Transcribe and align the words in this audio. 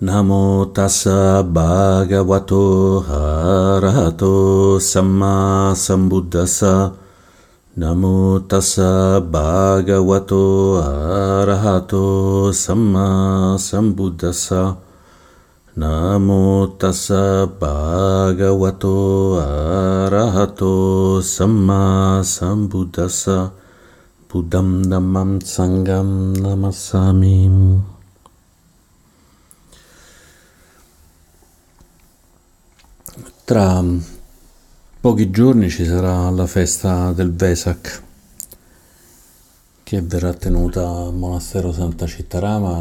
Namo 0.00 0.72
tassa 0.72 1.44
bhagavato 1.44 3.04
arahato 3.04 4.80
samma 4.80 5.76
sambuddhassa. 5.76 6.96
Namo 7.76 8.40
tassa 8.48 9.20
bhagavato 9.20 10.80
arahato 10.80 12.48
samma 12.48 13.60
sambuddhassa. 13.60 14.80
Namo 15.76 16.72
tassa 16.80 17.44
bhagavato 17.44 19.36
arahato 19.36 21.20
samma 21.20 22.24
sambuddhassa. 22.24 23.52
Buddham 24.32 24.80
dhammam 24.80 25.44
sangam 25.44 26.32
namassami. 26.40 27.99
Tra 33.50 33.84
pochi 35.00 35.28
giorni 35.32 35.68
ci 35.70 35.84
sarà 35.84 36.30
la 36.30 36.46
festa 36.46 37.10
del 37.10 37.32
Vesak 37.32 38.02
che 39.82 40.00
verrà 40.02 40.32
tenuta 40.32 40.88
al 40.88 41.14
monastero 41.14 41.72
Santa 41.72 42.06
Cittarama 42.06 42.80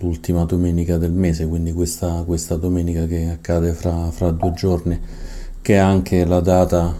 l'ultima 0.00 0.44
domenica 0.44 0.98
del 0.98 1.12
mese, 1.12 1.48
quindi 1.48 1.72
questa, 1.72 2.24
questa 2.26 2.56
domenica 2.56 3.06
che 3.06 3.30
accade 3.30 3.72
fra, 3.72 4.10
fra, 4.10 4.30
due 4.32 4.52
giorni, 4.52 5.00
che 5.62 5.76
è 5.76 5.78
anche 5.78 6.26
la 6.26 6.40
data 6.40 6.94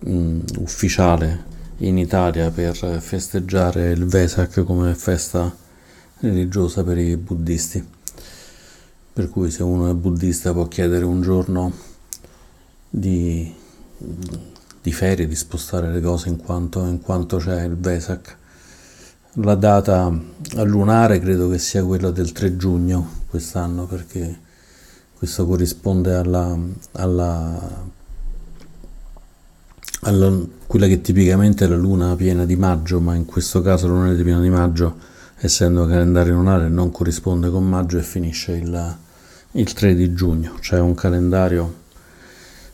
mh, 0.00 0.38
ufficiale 0.58 1.44
in 1.76 1.96
Italia 1.96 2.50
per 2.50 2.74
festeggiare 3.00 3.92
il 3.92 4.04
Vesak 4.04 4.64
come 4.64 4.96
festa 4.96 5.56
religiosa 6.22 6.82
per 6.82 6.98
i 6.98 7.16
buddisti 7.16 7.97
per 9.18 9.30
cui 9.30 9.50
se 9.50 9.64
uno 9.64 9.90
è 9.90 9.94
buddista 9.94 10.52
può 10.52 10.68
chiedere 10.68 11.04
un 11.04 11.20
giorno 11.22 11.72
di, 12.88 13.52
di 14.80 14.92
ferie, 14.92 15.26
di 15.26 15.34
spostare 15.34 15.90
le 15.90 16.00
cose 16.00 16.28
in 16.28 16.36
quanto, 16.36 16.86
in 16.86 17.00
quanto 17.00 17.38
c'è 17.38 17.64
il 17.64 17.76
Vesak. 17.76 18.36
La 19.32 19.56
data 19.56 20.16
lunare 20.58 21.18
credo 21.18 21.48
che 21.48 21.58
sia 21.58 21.82
quella 21.82 22.12
del 22.12 22.30
3 22.30 22.56
giugno 22.56 23.24
quest'anno 23.28 23.86
perché 23.86 24.38
questo 25.18 25.44
corrisponde 25.48 26.14
alla, 26.14 26.56
alla, 26.92 27.90
alla, 30.02 30.46
quella 30.64 30.86
che 30.86 31.00
tipicamente 31.00 31.64
è 31.64 31.68
la 31.68 31.74
luna 31.74 32.14
piena 32.14 32.44
di 32.44 32.54
maggio, 32.54 33.00
ma 33.00 33.16
in 33.16 33.24
questo 33.24 33.62
caso 33.62 33.88
la 33.88 33.94
luna 33.94 34.12
piena 34.22 34.40
di 34.40 34.48
maggio, 34.48 34.96
essendo 35.38 35.88
calendario 35.88 36.34
lunare, 36.34 36.68
non 36.68 36.92
corrisponde 36.92 37.50
con 37.50 37.68
maggio 37.68 37.98
e 37.98 38.02
finisce 38.02 38.52
il, 38.52 39.06
il 39.58 39.72
3 39.72 39.94
di 39.94 40.14
giugno. 40.14 40.54
C'è 40.60 40.78
un 40.78 40.94
calendario 40.94 41.86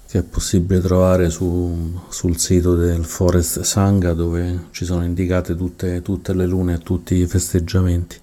che 0.06 0.18
è 0.18 0.22
possibile 0.22 0.80
trovare 0.80 1.30
su, 1.30 1.98
sul 2.08 2.36
sito 2.38 2.76
del 2.76 3.04
Forest 3.04 3.62
Sangha 3.62 4.12
dove 4.12 4.66
ci 4.70 4.84
sono 4.84 5.02
indicate 5.02 5.56
tutte, 5.56 6.02
tutte, 6.02 6.34
le 6.34 6.46
lune 6.46 6.74
e 6.74 6.78
tutti 6.78 7.14
i 7.14 7.26
festeggiamenti. 7.26 8.16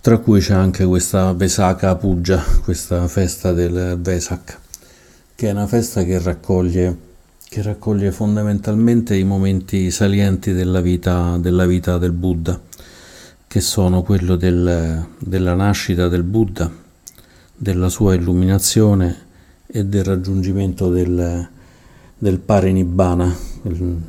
Tra 0.00 0.18
cui 0.18 0.40
c'è 0.40 0.54
anche 0.54 0.84
questa 0.84 1.32
Vesaka 1.32 1.96
Puja, 1.96 2.42
questa 2.62 3.08
festa 3.08 3.52
del 3.52 3.98
Vesak, 4.00 4.58
che 5.34 5.48
è 5.48 5.50
una 5.50 5.66
festa 5.66 6.04
che 6.04 6.20
raccoglie, 6.20 6.96
che 7.48 7.62
raccoglie 7.62 8.12
fondamentalmente 8.12 9.16
i 9.16 9.24
momenti 9.24 9.90
salienti 9.90 10.52
della 10.52 10.80
vita, 10.80 11.36
della 11.38 11.66
vita 11.66 11.98
del 11.98 12.12
Buddha, 12.12 12.60
che 13.48 13.60
sono 13.60 14.02
quello 14.02 14.36
del, 14.36 15.04
della 15.18 15.54
nascita 15.54 16.06
del 16.06 16.22
Buddha, 16.22 16.84
della 17.56 17.88
sua 17.88 18.14
illuminazione 18.14 19.24
e 19.66 19.84
del 19.84 20.04
raggiungimento 20.04 20.90
del, 20.90 21.48
del 22.18 22.38
parinibbana, 22.38 23.34
il, 23.62 24.00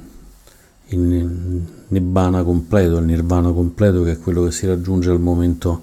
il 0.88 1.66
nibbana 1.88 2.44
completo, 2.44 2.98
il 2.98 3.06
nirvana 3.06 3.52
completo 3.52 4.04
che 4.04 4.12
è 4.12 4.20
quello 4.20 4.44
che 4.44 4.52
si 4.52 4.68
raggiunge 4.68 5.10
al 5.10 5.20
momento 5.20 5.82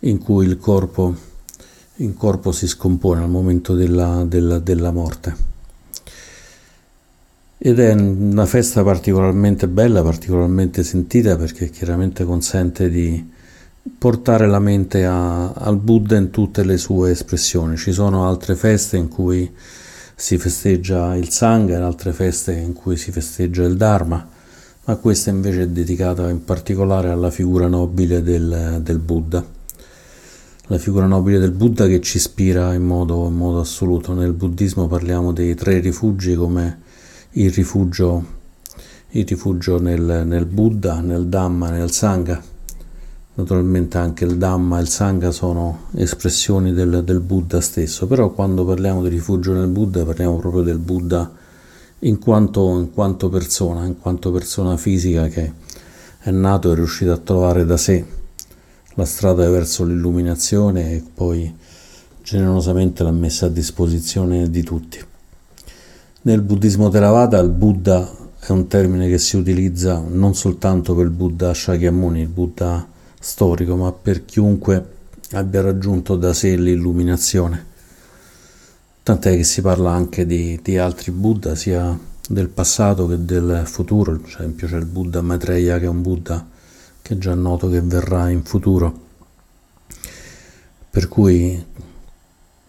in 0.00 0.18
cui 0.18 0.46
il 0.46 0.58
corpo, 0.58 1.14
il 1.96 2.14
corpo 2.14 2.52
si 2.52 2.66
scompone, 2.66 3.22
al 3.22 3.30
momento 3.30 3.74
della, 3.74 4.24
della, 4.26 4.58
della 4.58 4.90
morte. 4.90 5.48
Ed 7.62 7.78
è 7.78 7.92
una 7.92 8.46
festa 8.46 8.82
particolarmente 8.82 9.68
bella, 9.68 10.02
particolarmente 10.02 10.82
sentita 10.82 11.36
perché 11.36 11.68
chiaramente 11.68 12.24
consente 12.24 12.88
di, 12.88 13.30
portare 13.98 14.46
la 14.46 14.58
mente 14.58 15.04
a, 15.04 15.52
al 15.52 15.76
Buddha 15.76 16.16
in 16.16 16.30
tutte 16.30 16.64
le 16.64 16.78
sue 16.78 17.10
espressioni. 17.10 17.76
Ci 17.76 17.92
sono 17.92 18.26
altre 18.26 18.54
feste 18.54 18.96
in 18.96 19.08
cui 19.08 19.50
si 20.14 20.38
festeggia 20.38 21.16
il 21.16 21.30
Sangha, 21.30 21.84
altre 21.84 22.12
feste 22.12 22.52
in 22.52 22.72
cui 22.72 22.96
si 22.96 23.10
festeggia 23.10 23.64
il 23.64 23.76
Dharma, 23.76 24.28
ma 24.84 24.96
questa 24.96 25.30
invece 25.30 25.62
è 25.62 25.68
dedicata 25.68 26.28
in 26.28 26.44
particolare 26.44 27.10
alla 27.10 27.30
figura 27.30 27.66
nobile 27.68 28.22
del, 28.22 28.80
del 28.82 28.98
Buddha. 28.98 29.44
La 30.66 30.78
figura 30.78 31.06
nobile 31.06 31.38
del 31.38 31.52
Buddha 31.52 31.86
che 31.86 32.00
ci 32.00 32.18
ispira 32.18 32.72
in 32.74 32.84
modo, 32.84 33.26
in 33.26 33.34
modo 33.34 33.60
assoluto. 33.60 34.14
Nel 34.14 34.32
buddismo 34.32 34.86
parliamo 34.86 35.32
dei 35.32 35.54
tre 35.54 35.80
rifugi 35.80 36.34
come 36.36 36.80
il 37.32 37.50
rifugio, 37.50 38.24
il 39.08 39.26
rifugio 39.26 39.80
nel, 39.80 40.22
nel 40.26 40.46
Buddha, 40.46 41.00
nel 41.00 41.26
Dhamma, 41.26 41.70
nel 41.70 41.90
Sangha 41.90 42.40
Naturalmente 43.40 43.96
anche 43.96 44.26
il 44.26 44.36
Dhamma 44.36 44.78
e 44.78 44.82
il 44.82 44.88
Sangha 44.90 45.30
sono 45.30 45.86
espressioni 45.94 46.74
del, 46.74 47.02
del, 47.02 47.20
Buddha 47.20 47.62
stesso, 47.62 48.06
però 48.06 48.32
quando 48.32 48.66
parliamo 48.66 49.02
di 49.02 49.08
rifugio 49.08 49.54
nel 49.54 49.68
Buddha 49.68 50.04
parliamo 50.04 50.36
proprio 50.36 50.60
del 50.60 50.76
Buddha 50.76 51.32
in 52.00 52.18
quanto, 52.18 52.78
in 52.78 52.92
quanto 52.92 53.30
persona, 53.30 53.86
in 53.86 53.98
quanto 53.98 54.30
persona 54.30 54.76
fisica 54.76 55.28
che 55.28 55.52
è 56.18 56.30
nato 56.30 56.68
e 56.68 56.72
è 56.72 56.74
riuscito 56.74 57.12
a 57.12 57.16
trovare 57.16 57.64
da 57.64 57.78
sé 57.78 58.04
la 58.92 59.06
strada 59.06 59.48
verso 59.48 59.86
l'illuminazione 59.86 60.92
e 60.92 61.02
poi 61.14 61.50
generosamente 62.22 63.02
l'ha 63.02 63.10
messa 63.10 63.46
a 63.46 63.48
disposizione 63.48 64.50
di 64.50 64.62
tutti. 64.62 65.02
Nel 66.22 66.42
buddismo 66.42 66.90
Theravada 66.90 67.38
il 67.38 67.48
Buddha 67.48 68.06
è 68.38 68.50
un 68.50 68.66
termine 68.66 69.08
che 69.08 69.16
si 69.16 69.38
utilizza 69.38 70.04
non 70.06 70.34
soltanto 70.34 70.94
per 70.94 71.06
il 71.06 71.10
Buddha 71.10 71.54
Shakyamuni, 71.54 72.20
il 72.20 72.28
Buddha 72.28 72.98
storico, 73.22 73.76
ma 73.76 73.92
per 73.92 74.24
chiunque 74.24 74.84
abbia 75.32 75.60
raggiunto 75.60 76.16
da 76.16 76.32
sé 76.32 76.56
l'illuminazione. 76.56 77.66
Tant'è 79.02 79.36
che 79.36 79.44
si 79.44 79.60
parla 79.60 79.92
anche 79.92 80.26
di, 80.26 80.58
di 80.62 80.78
altri 80.78 81.12
Buddha, 81.12 81.54
sia 81.54 81.96
del 82.28 82.48
passato 82.48 83.06
che 83.06 83.24
del 83.24 83.62
futuro. 83.66 84.18
Per 84.18 84.30
esempio 84.30 84.66
c'è 84.66 84.76
il 84.76 84.86
Buddha 84.86 85.20
Maitreya 85.20 85.78
che 85.78 85.84
è 85.84 85.88
un 85.88 86.00
Buddha 86.00 86.48
che 87.02 87.14
è 87.14 87.18
già 87.18 87.34
noto 87.34 87.68
che 87.68 87.80
verrà 87.80 88.30
in 88.30 88.42
futuro. 88.42 89.08
Per 90.90 91.08
cui 91.08 91.64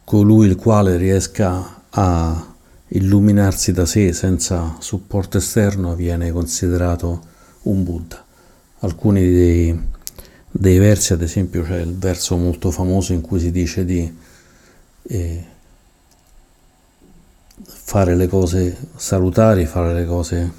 colui 0.04 0.48
il 0.48 0.56
quale 0.56 0.98
riesca 0.98 1.84
a 1.90 2.54
illuminarsi 2.88 3.72
da 3.72 3.86
sé 3.86 4.14
senza 4.14 4.76
supporto 4.80 5.38
esterno 5.38 5.96
viene 5.96 6.32
considerato 6.32 7.24
un 7.64 7.84
Buddha. 7.84 8.24
Alcuni 8.80 9.22
dei 9.22 9.80
dei 10.52 10.78
versi, 10.78 11.14
ad 11.14 11.22
esempio 11.22 11.64
c'è 11.64 11.80
il 11.80 11.96
verso 11.96 12.36
molto 12.36 12.72
famoso 12.72 13.14
in 13.14 13.22
cui 13.22 13.40
si 13.40 13.52
dice 13.52 13.86
di 13.86 14.14
eh, 15.04 15.46
fare 17.64 18.16
le 18.16 18.28
cose 18.28 18.78
salutari, 18.96 19.66
fare 19.66 19.94
le 19.94 20.06
cose 20.06 20.52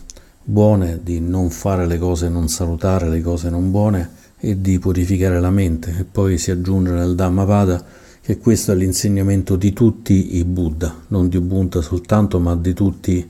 buone, 0.42 1.00
di 1.02 1.20
non 1.20 1.50
fare 1.50 1.86
le 1.86 1.98
cose 1.98 2.28
non 2.28 2.48
salutare, 2.48 3.08
le 3.08 3.20
cose 3.20 3.50
non 3.50 3.70
buone 3.70 4.20
e 4.38 4.60
di 4.60 4.78
purificare 4.78 5.40
la 5.40 5.50
mente. 5.50 5.94
E 5.98 6.04
poi 6.04 6.38
si 6.38 6.50
aggiunge 6.50 6.92
nel 6.92 7.14
Dhammapada 7.14 7.84
che 8.20 8.38
questo 8.38 8.72
è 8.72 8.74
l'insegnamento 8.74 9.56
di 9.56 9.72
tutti 9.72 10.36
i 10.36 10.44
Buddha, 10.44 10.94
non 11.08 11.28
di 11.28 11.36
Ubuntu 11.36 11.80
soltanto, 11.80 12.38
ma 12.38 12.56
di 12.56 12.72
tutti 12.72 13.28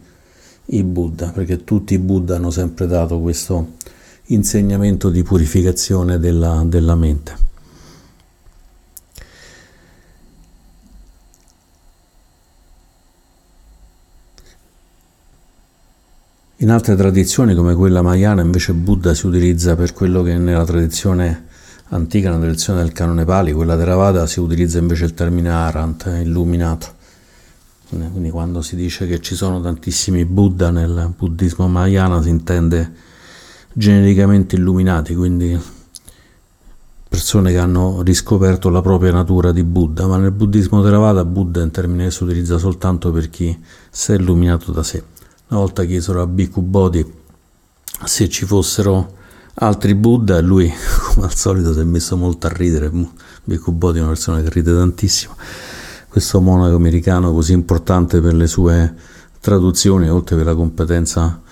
i 0.65 0.83
Buddha, 0.85 1.31
perché 1.31 1.65
tutti 1.65 1.95
i 1.95 1.99
Buddha 1.99 2.37
hanno 2.37 2.51
sempre 2.51 2.87
dato 2.87 3.21
questo 3.21 3.73
insegnamento 4.27 5.11
di 5.11 5.23
purificazione 5.23 6.19
della, 6.19 6.63
della 6.65 6.95
mente. 6.95 7.51
In 16.63 16.71
altre 16.71 16.95
tradizioni 16.95 17.57
come 17.57 17.75
quella 17.75 18.03
Mayana 18.03 18.41
invece 18.41 18.73
Buddha 18.73 19.15
si 19.15 19.27
utilizza 19.27 19.75
per 19.75 19.93
quello 19.93 20.23
che 20.23 20.39
nella 20.39 20.65
tradizione 20.65 21.47
antica, 21.89 22.29
nella 22.29 22.43
tradizione 22.43 22.83
del 22.83 22.93
canone 22.93 23.25
Pali, 23.25 23.53
quella 23.53 23.77
Theravada, 23.77 24.27
si 24.29 24.39
utilizza 24.39 24.79
invece 24.79 25.07
il 25.07 25.15
termine 25.15 25.51
Arant, 25.51 26.09
illuminato. 26.23 27.01
Quindi 27.89 28.31
quando 28.31 28.63
si 28.63 28.77
dice 28.77 29.09
che 29.09 29.21
ci 29.21 29.35
sono 29.35 29.61
tantissimi 29.61 30.25
Buddha 30.25 30.71
nel 30.71 31.13
buddismo 31.15 31.67
Mayana 31.67 32.23
si 32.23 32.31
intende 32.31 32.93
genericamente 33.75 34.57
illuminati, 34.57 35.15
quindi 35.15 35.59
persone 37.13 37.53
che 37.53 37.59
hanno 37.59 38.01
riscoperto 38.01 38.71
la 38.71 38.81
propria 38.81 39.13
natura 39.13 39.53
di 39.53 39.63
Buddha, 39.65 40.07
ma 40.07 40.17
nel 40.17 40.31
buddismo 40.31 40.83
Theravada 40.83 41.27
Buddha 41.27 41.61
è 41.61 41.63
un 41.63 41.71
termine 41.71 42.05
che 42.05 42.11
si 42.11 42.23
utilizza 42.23 42.57
soltanto 42.57 43.13
per 43.13 43.29
chi 43.29 43.57
si 43.91 44.13
è 44.13 44.15
illuminato 44.15 44.73
da 44.73 44.83
sé. 44.83 45.05
Una 45.49 45.61
volta 45.61 45.85
chiesero 45.85 46.23
a 46.23 46.27
Bhikkhu 46.27 46.63
Bodhi 46.63 47.13
se 48.05 48.29
ci 48.31 48.47
fossero 48.47 49.17
altri 49.57 49.95
Buddha 49.95 50.39
e 50.39 50.41
lui, 50.41 50.73
come 51.13 51.27
al 51.27 51.35
solito, 51.35 51.75
si 51.75 51.81
è 51.81 51.85
messo 51.85 52.17
molto 52.17 52.47
a 52.47 52.51
ridere. 52.51 52.91
Bhikkhu 53.45 53.73
Bodhi 53.73 53.99
è 53.99 54.01
una 54.01 54.13
persona 54.13 54.41
che 54.41 54.49
ride 54.49 54.75
tantissimo. 54.75 55.37
Questo 56.09 56.41
monaco 56.41 56.75
americano 56.75 57.31
così 57.33 57.53
importante 57.53 58.23
per 58.23 58.33
le 58.33 58.47
sue 58.47 58.95
traduzioni, 59.39 60.09
oltre 60.09 60.37
per 60.37 60.47
la 60.47 60.55
competenza 60.55 61.43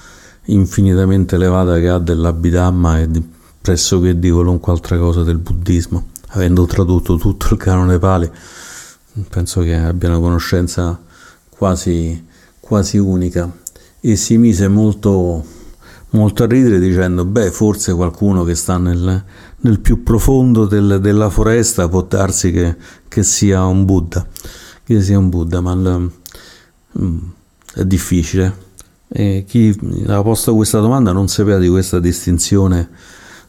infinitamente 0.47 1.37
elevata 1.37 1.79
che 1.79 1.89
ha 1.89 1.99
dell'Abhidhamma 1.99 3.01
e 3.01 3.11
di, 3.11 3.23
pressoché 3.61 4.19
di 4.19 4.31
qualunque 4.31 4.73
altra 4.73 4.99
cosa 4.99 5.23
del 5.23 5.39
buddismo, 5.39 6.09
avendo 6.29 6.67
tradotto 6.67 7.17
tutto 7.17 7.49
il 7.53 7.59
canone 7.59 7.99
Pali, 7.99 8.31
penso 9.29 9.61
che 9.63 9.75
abbia 9.77 10.09
una 10.09 10.19
conoscenza 10.19 10.99
quasi, 11.49 12.27
quasi 12.59 12.99
unica. 12.99 13.59
E 14.03 14.17
si 14.17 14.39
mise 14.39 14.67
molto, 14.67 15.45
molto 16.11 16.43
a 16.43 16.47
ridere 16.47 16.79
dicendo 16.79 17.25
beh 17.25 17.51
forse 17.51 17.93
qualcuno 17.93 18.45
che 18.45 18.55
sta 18.55 18.79
nel, 18.79 19.25
nel 19.57 19.81
più 19.81 20.03
profondo 20.03 20.67
del, 20.67 20.99
della 21.01 21.29
foresta 21.29 21.89
può 21.89 22.03
darsi 22.03 22.51
che, 22.51 22.77
che, 23.07 23.23
sia 23.23 23.65
un 23.67 23.85
Buddha 23.85 24.27
che 24.83 25.03
sia 25.03 25.19
un 25.19 25.29
Buddha 25.29 25.61
ma 25.61 25.73
il, 25.73 26.11
mm, 26.99 27.19
è 27.75 27.85
difficile 27.85 28.69
e 29.13 29.45
chi 29.47 29.77
ha 30.07 30.23
posto 30.23 30.55
questa 30.55 30.79
domanda 30.79 31.11
non 31.11 31.27
sapeva 31.27 31.59
di 31.59 31.69
questa 31.69 31.99
distinzione 31.99 32.89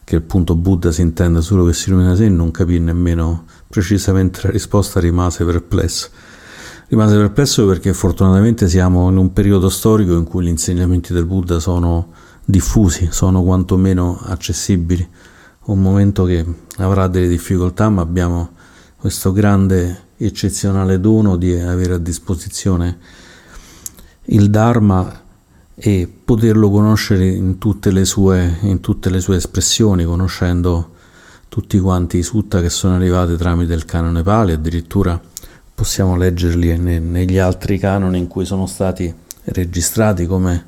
che 0.02 0.16
appunto 0.16 0.56
Buddha 0.56 0.90
si 0.90 1.02
intende 1.02 1.40
solo 1.40 1.64
che 1.64 1.72
si 1.72 1.88
illumina 1.88 2.16
sé 2.16 2.28
non 2.28 2.50
capì 2.50 2.80
nemmeno 2.80 3.44
precisamente 3.68 4.40
la 4.42 4.50
risposta 4.50 4.98
rimase 4.98 5.44
perplesso. 5.44 6.08
Rimase 6.88 7.16
perplesso 7.16 7.66
perché 7.66 7.94
fortunatamente 7.94 8.68
siamo 8.68 9.08
in 9.08 9.16
un 9.16 9.32
periodo 9.32 9.70
storico 9.70 10.14
in 10.14 10.24
cui 10.24 10.44
gli 10.44 10.48
insegnamenti 10.48 11.12
del 11.12 11.24
Buddha 11.24 11.58
sono 11.60 12.08
diffusi, 12.44 13.08
sono 13.10 13.42
quantomeno 13.42 14.20
accessibili. 14.20 15.08
Un 15.66 15.80
momento 15.80 16.24
che 16.24 16.44
avrà 16.78 17.06
delle 17.06 17.28
difficoltà, 17.28 17.88
ma 17.88 18.02
abbiamo 18.02 18.50
questo 18.96 19.32
grande 19.32 20.08
eccezionale 20.16 21.00
dono 21.00 21.36
di 21.36 21.54
avere 21.54 21.94
a 21.94 21.98
disposizione 21.98 22.98
il 24.26 24.50
Dharma 24.50 25.21
e 25.84 26.08
poterlo 26.24 26.70
conoscere 26.70 27.26
in 27.26 27.58
tutte 27.58 27.90
le 27.90 28.04
sue, 28.04 28.58
in 28.60 28.78
tutte 28.78 29.10
le 29.10 29.18
sue 29.18 29.34
espressioni, 29.34 30.04
conoscendo 30.04 30.90
tutti 31.48 31.76
quanti 31.80 32.18
i 32.18 32.22
sutta 32.22 32.60
che 32.60 32.70
sono 32.70 32.94
arrivati 32.94 33.36
tramite 33.36 33.74
il 33.74 33.84
canone 33.84 34.22
Pali, 34.22 34.52
addirittura 34.52 35.20
possiamo 35.74 36.16
leggerli 36.16 36.78
negli 36.78 37.36
altri 37.38 37.78
canoni 37.80 38.18
in 38.18 38.28
cui 38.28 38.44
sono 38.44 38.66
stati 38.66 39.12
registrati 39.46 40.24
come 40.26 40.66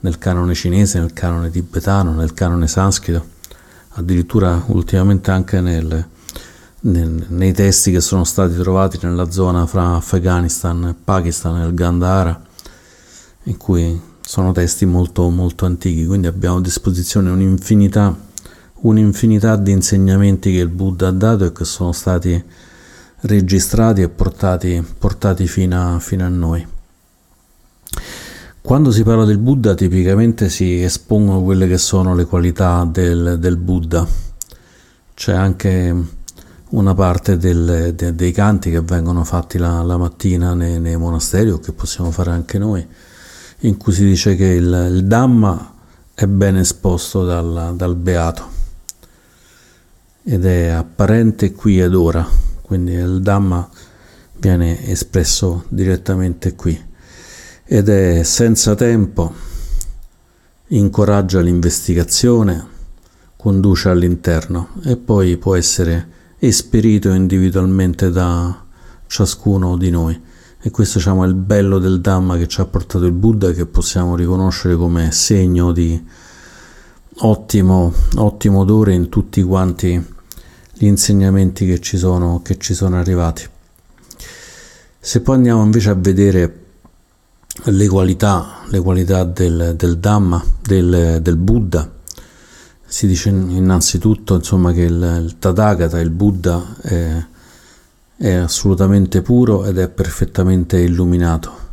nel 0.00 0.16
canone 0.18 0.54
cinese, 0.54 1.00
nel 1.00 1.12
canone 1.12 1.50
tibetano, 1.50 2.12
nel 2.12 2.32
canone 2.32 2.68
sanscrito, 2.68 3.26
addirittura 3.94 4.62
ultimamente 4.68 5.32
anche 5.32 5.60
nel, 5.60 6.06
nel, 6.82 7.26
nei 7.30 7.52
testi 7.52 7.90
che 7.90 8.00
sono 8.00 8.22
stati 8.22 8.54
trovati 8.54 9.00
nella 9.02 9.28
zona 9.28 9.66
fra 9.66 9.96
Afghanistan 9.96 10.84
e 10.84 10.94
Pakistan, 10.94 11.58
nel 11.58 11.74
Gandhara, 11.74 12.40
in 13.42 13.56
cui 13.56 14.14
sono 14.28 14.50
testi 14.50 14.86
molto, 14.86 15.30
molto 15.30 15.66
antichi, 15.66 16.04
quindi 16.04 16.26
abbiamo 16.26 16.56
a 16.56 16.60
disposizione 16.60 17.30
un'infinità, 17.30 18.12
un'infinità 18.80 19.54
di 19.54 19.70
insegnamenti 19.70 20.50
che 20.50 20.58
il 20.58 20.68
Buddha 20.68 21.06
ha 21.06 21.12
dato 21.12 21.44
e 21.44 21.52
che 21.52 21.64
sono 21.64 21.92
stati 21.92 22.42
registrati 23.20 24.02
e 24.02 24.08
portati, 24.08 24.84
portati 24.98 25.46
fino, 25.46 25.94
a, 25.94 26.00
fino 26.00 26.24
a 26.24 26.28
noi. 26.28 26.66
Quando 28.60 28.90
si 28.90 29.04
parla 29.04 29.24
del 29.24 29.38
Buddha 29.38 29.76
tipicamente 29.76 30.48
si 30.48 30.82
espongono 30.82 31.42
quelle 31.42 31.68
che 31.68 31.78
sono 31.78 32.16
le 32.16 32.24
qualità 32.24 32.84
del, 32.84 33.36
del 33.38 33.56
Buddha. 33.56 34.04
C'è 35.14 35.34
anche 35.34 35.94
una 36.70 36.94
parte 36.94 37.36
del, 37.36 37.92
de, 37.94 38.12
dei 38.16 38.32
canti 38.32 38.72
che 38.72 38.80
vengono 38.80 39.22
fatti 39.22 39.56
la, 39.56 39.82
la 39.82 39.96
mattina 39.96 40.52
nei, 40.52 40.80
nei 40.80 40.96
monasteri 40.96 41.50
o 41.50 41.60
che 41.60 41.70
possiamo 41.70 42.10
fare 42.10 42.32
anche 42.32 42.58
noi 42.58 42.84
in 43.60 43.76
cui 43.76 43.92
si 43.92 44.04
dice 44.04 44.36
che 44.36 44.46
il, 44.46 44.88
il 44.92 45.04
Dhamma 45.06 45.74
è 46.14 46.26
ben 46.26 46.56
esposto 46.56 47.24
dal, 47.24 47.74
dal 47.76 47.94
Beato 47.94 48.54
ed 50.22 50.44
è 50.44 50.68
apparente 50.68 51.52
qui 51.52 51.80
ed 51.80 51.94
ora, 51.94 52.26
quindi 52.62 52.92
il 52.92 53.20
Dhamma 53.20 53.68
viene 54.38 54.86
espresso 54.86 55.64
direttamente 55.68 56.54
qui 56.54 56.84
ed 57.64 57.88
è 57.88 58.22
senza 58.22 58.74
tempo, 58.74 59.32
incoraggia 60.68 61.40
l'investigazione, 61.40 62.64
conduce 63.36 63.88
all'interno 63.88 64.70
e 64.84 64.96
poi 64.96 65.36
può 65.36 65.56
essere 65.56 66.14
esperito 66.38 67.10
individualmente 67.10 68.10
da 68.10 68.64
ciascuno 69.06 69.76
di 69.76 69.90
noi. 69.90 70.20
E 70.66 70.70
questo 70.72 70.98
diciamo, 70.98 71.22
è 71.22 71.28
il 71.28 71.34
bello 71.34 71.78
del 71.78 72.00
Dhamma 72.00 72.36
che 72.36 72.48
ci 72.48 72.60
ha 72.60 72.64
portato 72.64 73.04
il 73.04 73.12
Buddha, 73.12 73.52
che 73.52 73.66
possiamo 73.66 74.16
riconoscere 74.16 74.74
come 74.74 75.12
segno 75.12 75.70
di 75.70 76.04
ottimo, 77.18 77.92
ottimo 78.16 78.58
odore 78.58 78.92
in 78.92 79.08
tutti 79.08 79.44
quanti 79.44 80.04
gli 80.72 80.86
insegnamenti 80.86 81.66
che 81.66 81.78
ci 81.78 81.96
sono, 81.96 82.42
che 82.42 82.58
ci 82.58 82.74
sono 82.74 82.98
arrivati. 82.98 83.48
Se 84.98 85.20
poi 85.20 85.36
andiamo 85.36 85.62
invece 85.62 85.90
a 85.90 85.94
vedere 85.94 86.64
le 87.62 87.86
qualità, 87.86 88.62
le 88.68 88.80
qualità 88.80 89.22
del, 89.22 89.74
del 89.76 89.98
Dhamma, 89.98 90.44
del, 90.60 91.20
del, 91.22 91.36
Buddha, 91.36 91.88
si 92.84 93.06
dice 93.06 93.28
innanzitutto 93.28 94.34
insomma, 94.34 94.72
che 94.72 94.82
il, 94.82 95.20
il 95.26 95.36
Tathagata, 95.38 96.00
il 96.00 96.10
Buddha, 96.10 96.74
è 96.80 97.24
è 98.18 98.32
assolutamente 98.32 99.20
puro 99.20 99.66
ed 99.66 99.78
è 99.78 99.88
perfettamente 99.88 100.78
illuminato. 100.78 101.64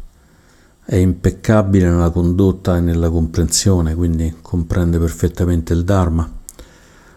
È 0.83 0.95
impeccabile 0.95 1.89
nella 1.89 2.09
condotta 2.09 2.75
e 2.75 2.81
nella 2.81 3.09
comprensione, 3.09 3.95
quindi 3.95 4.35
comprende 4.41 4.99
perfettamente 4.99 5.71
il 5.71 5.85
Dharma. 5.85 6.29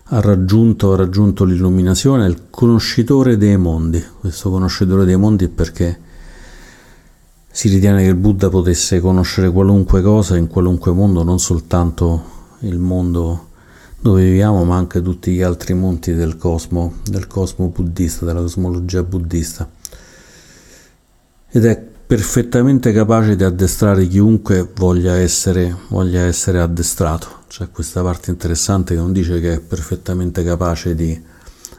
Ha 0.08 0.20
raggiunto, 0.20 0.92
ha 0.92 0.97
raggiunto 0.97 1.42
l'illuminazione, 1.42 2.25
è 2.25 2.28
il 2.28 2.45
conoscitore 2.49 3.37
dei 3.37 3.56
mondi. 3.56 4.02
Questo 4.21 4.50
conoscitore 4.50 5.04
dei 5.04 5.16
mondi 5.16 5.49
perché 5.49 5.99
si 7.50 7.68
ritiene 7.68 8.02
che 8.02 8.09
il 8.09 8.14
Buddha 8.14 8.49
potesse 8.49 9.00
conoscere 9.00 9.50
qualunque 9.50 10.02
cosa 10.02 10.37
in 10.37 10.47
qualunque 10.47 10.92
mondo, 10.92 11.25
non 11.25 11.40
soltanto 11.40 12.35
il 12.61 12.78
mondo 12.78 13.46
dove 14.07 14.23
viviamo, 14.23 14.63
ma 14.63 14.77
anche 14.77 15.03
tutti 15.03 15.33
gli 15.33 15.43
altri 15.43 15.75
monti 15.75 16.15
del 16.15 16.37
cosmo, 16.37 16.95
del 17.11 17.27
cosmo 17.27 17.67
buddista, 17.69 18.25
della 18.25 18.41
cosmologia 18.41 19.03
buddista. 19.03 19.69
Ed 21.51 21.65
è 21.65 21.77
perfettamente 22.07 22.93
capace 22.93 23.35
di 23.35 23.43
addestrare 23.43 24.07
chiunque 24.07 24.71
voglia 24.77 25.17
essere, 25.17 25.75
voglia 25.89 26.21
essere 26.21 26.61
addestrato. 26.61 27.27
C'è 27.49 27.69
questa 27.73 28.01
parte 28.03 28.31
interessante 28.31 28.95
che 28.95 29.01
non 29.01 29.13
dice 29.13 29.41
che 29.41 29.55
è 29.55 29.61
perfettamente 29.61 30.45
capace 30.45 30.95
di 30.95 31.21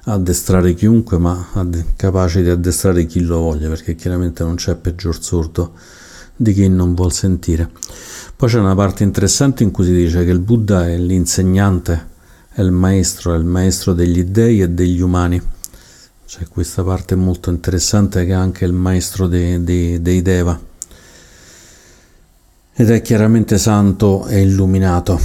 addestrare 0.03 0.73
chiunque, 0.73 1.17
ma 1.17 1.47
capace 1.95 2.43
di 2.43 2.49
addestrare 2.49 3.05
chi 3.05 3.21
lo 3.21 3.39
voglia, 3.39 3.69
perché 3.69 3.95
chiaramente 3.95 4.43
non 4.43 4.55
c'è 4.55 4.75
peggior 4.75 5.23
sordo 5.23 5.75
di 6.35 6.51
chi 6.51 6.67
non 6.67 6.93
vuol 6.93 7.13
sentire. 7.13 7.69
Poi 8.35 8.49
c'è 8.49 8.59
una 8.59 8.75
parte 8.75 9.03
interessante 9.03 9.63
in 9.63 9.71
cui 9.71 9.85
si 9.85 9.93
dice 9.93 10.25
che 10.25 10.31
il 10.31 10.39
Buddha 10.39 10.87
è 10.87 10.97
l'insegnante 10.97 12.15
è 12.57 12.61
il 12.61 12.71
maestro, 12.71 13.35
è 13.35 13.37
il 13.37 13.45
maestro 13.45 13.93
degli 13.93 14.23
dei 14.23 14.63
e 14.63 14.69
degli 14.69 14.99
umani. 14.99 15.39
C'è 16.25 16.47
questa 16.47 16.83
parte 16.83 17.13
molto 17.13 17.51
interessante 17.51 18.25
che 18.25 18.31
è 18.31 18.33
anche 18.33 18.65
il 18.65 18.73
maestro 18.73 19.27
dei, 19.27 19.63
dei, 19.63 20.01
dei 20.01 20.23
Deva. 20.23 20.59
Ed 22.73 22.89
è 22.89 23.01
chiaramente 23.03 23.59
santo 23.59 24.25
e 24.25 24.41
illuminato. 24.41 25.19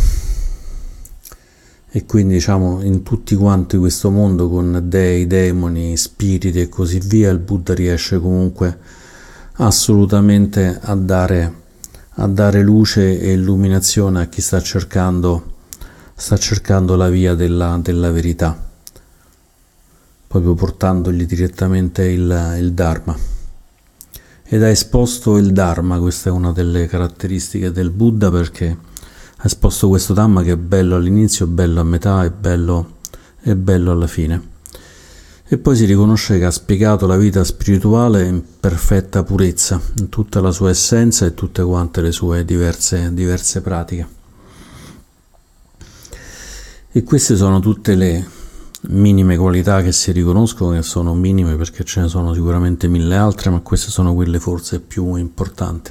E 1.89 2.05
quindi 2.05 2.35
diciamo 2.35 2.83
in 2.83 3.03
tutti 3.03 3.35
quanti 3.35 3.79
questo 3.79 4.11
mondo 4.11 4.51
con 4.51 4.83
dei, 4.85 5.27
demoni, 5.27 5.97
spiriti 5.97 6.61
e 6.61 6.69
così 6.69 7.01
via, 7.03 7.31
il 7.31 7.39
Buddha 7.39 7.73
riesce 7.73 8.21
comunque 8.21 8.79
assolutamente 9.53 10.79
a 10.83 10.95
dare, 10.95 11.55
a 12.11 12.27
dare 12.27 12.61
luce 12.61 13.19
e 13.19 13.33
illuminazione 13.33 14.21
a 14.21 14.27
chi 14.27 14.43
sta 14.43 14.61
cercando 14.61 15.52
sta 16.23 16.37
cercando 16.37 16.95
la 16.95 17.09
via 17.09 17.35
della, 17.35 17.81
della 17.83 18.13
verità, 18.13 18.57
proprio 20.29 20.55
portandogli 20.55 21.27
direttamente 21.27 22.05
il, 22.05 22.59
il 22.61 22.73
Dharma. 22.75 23.19
Ed 24.45 24.63
ha 24.63 24.69
esposto 24.69 25.37
il 25.37 25.51
Dharma, 25.51 25.99
questa 25.99 26.31
è 26.31 26.33
una 26.33 26.53
delle 26.53 26.87
caratteristiche 26.87 27.73
del 27.73 27.91
Buddha 27.91 28.31
perché 28.31 28.69
ha 29.37 29.43
esposto 29.43 29.89
questo 29.89 30.13
Dhamma 30.13 30.45
che 30.45 30.53
è 30.53 30.57
bello 30.57 30.95
all'inizio, 30.95 31.49
bello 31.49 31.81
a 31.81 31.85
metà 31.85 32.23
e 32.23 32.31
bello, 32.31 32.99
bello 33.43 33.91
alla 33.91 34.07
fine. 34.07 34.51
e 35.49 35.59
poi 35.59 35.75
si 35.75 35.87
riconosce 35.87 36.39
che 36.39 36.45
ha 36.45 36.53
spiegato 36.53 37.09
la 37.09 37.17
vita 37.17 37.43
spirituale 37.43 38.27
in 38.27 38.41
perfetta 38.61 39.25
purezza, 39.25 39.81
in 39.99 40.09
tutta 40.09 40.41
la 40.41 40.53
sua 40.53 40.71
essenza 40.71 41.27
e 41.27 41.35
tutte 41.35 41.65
quante 41.65 42.01
le 42.01 42.13
sue 42.13 42.45
diverse, 42.45 43.13
diverse 43.13 43.61
pratiche. 43.61 44.22
E 46.95 47.05
queste 47.05 47.37
sono 47.37 47.59
tutte 47.59 47.95
le 47.95 48.23
minime 48.89 49.39
qualità 49.39 49.81
che 49.81 49.93
si 49.93 50.13
riconoscono, 50.13 50.75
che 50.75 50.83
sono 50.83 51.15
minime 51.15 51.57
perché 51.57 51.85
ce 51.85 52.03
ne 52.03 52.09
sono 52.09 52.35
sicuramente 52.35 52.87
mille 52.87 53.17
altre, 53.17 53.49
ma 53.49 53.61
queste 53.61 53.91
sono 53.91 54.13
quelle 54.13 54.39
forse 54.39 54.79
più 54.81 55.15
importanti. 55.15 55.91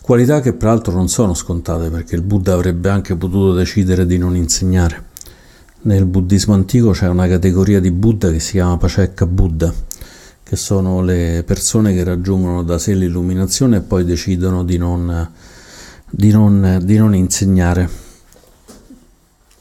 Qualità 0.00 0.40
che 0.40 0.54
peraltro 0.54 0.94
non 0.94 1.08
sono 1.08 1.34
scontate 1.34 1.90
perché 1.90 2.14
il 2.14 2.22
Buddha 2.22 2.54
avrebbe 2.54 2.88
anche 2.88 3.16
potuto 3.16 3.52
decidere 3.52 4.06
di 4.06 4.16
non 4.16 4.34
insegnare. 4.34 5.04
Nel 5.82 6.06
buddismo 6.06 6.54
antico 6.54 6.92
c'è 6.92 7.06
una 7.06 7.28
categoria 7.28 7.78
di 7.78 7.90
Buddha 7.90 8.30
che 8.30 8.40
si 8.40 8.52
chiama 8.52 8.78
Pacekka 8.78 9.26
Buddha, 9.26 9.70
che 10.42 10.56
sono 10.56 11.02
le 11.02 11.42
persone 11.46 11.92
che 11.92 12.02
raggiungono 12.02 12.62
da 12.62 12.78
sé 12.78 12.94
l'illuminazione 12.94 13.76
e 13.76 13.80
poi 13.82 14.06
decidono 14.06 14.64
di 14.64 14.78
non, 14.78 15.30
di 16.08 16.30
non, 16.30 16.80
di 16.82 16.96
non 16.96 17.14
insegnare. 17.14 18.07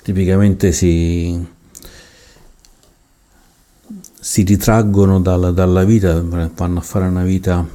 Tipicamente 0.08 0.72
si, 0.72 1.46
si 4.18 4.44
ritraggono 4.44 5.20
dalla, 5.20 5.52
dalla 5.52 5.84
vita, 5.84 6.22
vanno 6.22 6.80
a 6.80 6.82
fare 6.82 7.08
una 7.08 7.24
vita 7.24 7.68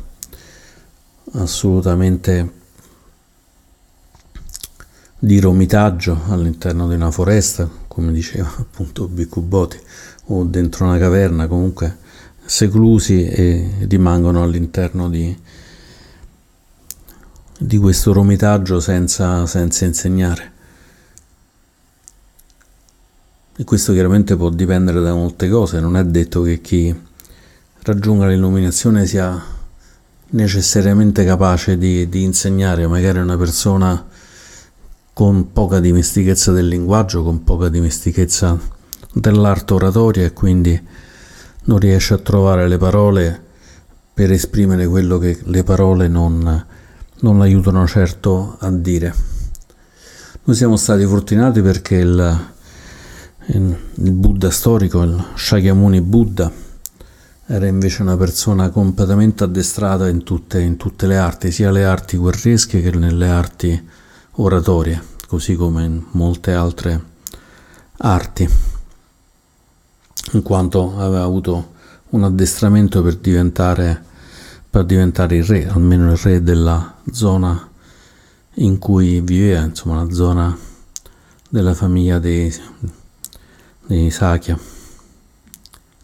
assolutamente 1.32 2.52
di 5.18 5.40
romitaggio 5.40 6.22
all'interno 6.28 6.88
di 6.88 6.94
una 6.94 7.10
foresta, 7.10 7.68
come 7.86 8.12
diceva 8.12 8.50
appunto 8.56 9.08
Bhikkhu 9.08 9.68
o 10.28 10.44
dentro 10.44 10.86
una 10.86 10.96
caverna, 10.96 11.46
comunque 11.46 11.98
seclusi 12.46 13.26
e 13.26 13.84
rimangono 13.86 14.42
all'interno 14.42 15.10
di, 15.10 15.38
di 17.58 17.76
questo 17.76 18.14
romitaggio 18.14 18.80
senza, 18.80 19.44
senza 19.44 19.84
insegnare. 19.84 20.51
E 23.54 23.64
questo 23.64 23.92
chiaramente 23.92 24.34
può 24.34 24.48
dipendere 24.48 25.00
da 25.00 25.12
molte 25.12 25.48
cose, 25.50 25.78
non 25.78 25.96
è 25.98 26.04
detto 26.04 26.40
che 26.40 26.62
chi 26.62 26.94
raggiunga 27.82 28.26
l'illuminazione 28.26 29.04
sia 29.06 29.40
necessariamente 30.30 31.22
capace 31.24 31.76
di, 31.76 32.08
di 32.08 32.22
insegnare, 32.22 32.86
magari 32.86 33.18
una 33.18 33.36
persona 33.36 34.06
con 35.12 35.52
poca 35.52 35.80
dimestichezza 35.80 36.52
del 36.52 36.68
linguaggio, 36.68 37.22
con 37.22 37.44
poca 37.44 37.68
dimestichezza 37.68 38.58
dell'arte 39.12 39.74
oratoria 39.74 40.24
e 40.24 40.32
quindi 40.32 40.80
non 41.64 41.78
riesce 41.78 42.14
a 42.14 42.18
trovare 42.18 42.66
le 42.66 42.78
parole 42.78 43.42
per 44.14 44.32
esprimere 44.32 44.86
quello 44.86 45.18
che 45.18 45.38
le 45.44 45.62
parole 45.62 46.08
non, 46.08 46.66
non 47.20 47.40
aiutano 47.42 47.86
certo 47.86 48.56
a 48.60 48.70
dire. 48.70 49.14
Noi 50.44 50.56
siamo 50.56 50.76
stati 50.76 51.04
fortunati 51.04 51.60
perché 51.60 51.96
il, 51.96 52.50
il 53.46 53.76
Buddha 54.12 54.50
storico, 54.50 55.02
il 55.02 55.24
Shakyamuni 55.34 56.00
Buddha, 56.00 56.50
era 57.46 57.66
invece 57.66 58.02
una 58.02 58.16
persona 58.16 58.70
completamente 58.70 59.44
addestrata 59.44 60.08
in 60.08 60.22
tutte, 60.22 60.60
in 60.60 60.76
tutte 60.76 61.06
le 61.06 61.18
arti, 61.18 61.50
sia 61.50 61.70
le 61.70 61.84
arti 61.84 62.16
guerresche 62.16 62.80
che 62.80 62.90
nelle 62.92 63.28
arti 63.28 63.88
oratorie, 64.36 65.02
così 65.26 65.54
come 65.54 65.84
in 65.84 66.02
molte 66.12 66.52
altre 66.52 67.04
arti, 67.98 68.48
in 70.32 70.42
quanto 70.42 70.98
aveva 70.98 71.24
avuto 71.24 71.72
un 72.10 72.24
addestramento 72.24 73.02
per 73.02 73.16
diventare, 73.16 74.02
per 74.70 74.84
diventare 74.84 75.36
il 75.36 75.44
re, 75.44 75.68
almeno 75.68 76.12
il 76.12 76.16
re 76.16 76.42
della 76.42 76.96
zona 77.10 77.68
in 78.56 78.78
cui 78.78 79.20
viveva, 79.20 79.64
insomma 79.64 80.02
la 80.02 80.10
zona 80.12 80.56
della 81.48 81.74
famiglia 81.74 82.18
dei, 82.18 82.54
dei 83.92 84.10
Sakya, 84.10 84.58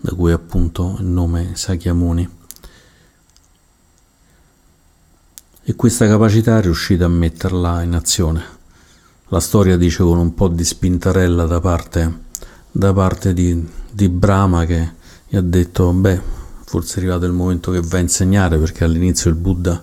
da 0.01 0.13
cui 0.13 0.31
appunto 0.31 0.97
il 0.99 1.07
nome 1.07 1.53
Sakyamuni. 1.55 2.37
e 5.65 5.75
questa 5.75 6.07
capacità 6.07 6.57
è 6.57 6.63
riuscita 6.63 7.05
a 7.05 7.09
metterla 7.09 7.83
in 7.83 7.95
azione. 7.95 8.43
La 9.29 9.39
storia 9.39 9.77
dice 9.77 10.03
con 10.03 10.17
un 10.17 10.33
po' 10.33 10.49
di 10.49 10.65
spintarella 10.65 11.45
da 11.45 11.61
parte, 11.61 12.21
da 12.71 12.95
parte 12.95 13.35
di, 13.35 13.69
di 13.91 14.09
Brahma 14.09 14.65
che 14.65 14.93
gli 15.29 15.37
ha 15.37 15.43
detto 15.43 15.93
beh 15.93 16.21
forse 16.65 16.95
è 16.95 16.99
arrivato 17.01 17.27
il 17.27 17.33
momento 17.33 17.71
che 17.71 17.83
va 17.83 17.99
a 17.99 18.01
insegnare 18.01 18.57
perché 18.57 18.85
all'inizio 18.85 19.29
il 19.29 19.37
Buddha 19.37 19.83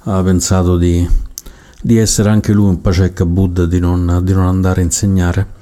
aveva 0.00 0.24
pensato 0.24 0.76
di, 0.76 1.08
di 1.80 1.96
essere 1.96 2.28
anche 2.28 2.52
lui 2.52 2.68
un 2.68 2.80
Pacekka 2.80 3.24
Buddha, 3.24 3.66
di 3.66 3.78
non, 3.78 4.20
di 4.24 4.32
non 4.32 4.46
andare 4.46 4.80
a 4.80 4.84
insegnare 4.84 5.52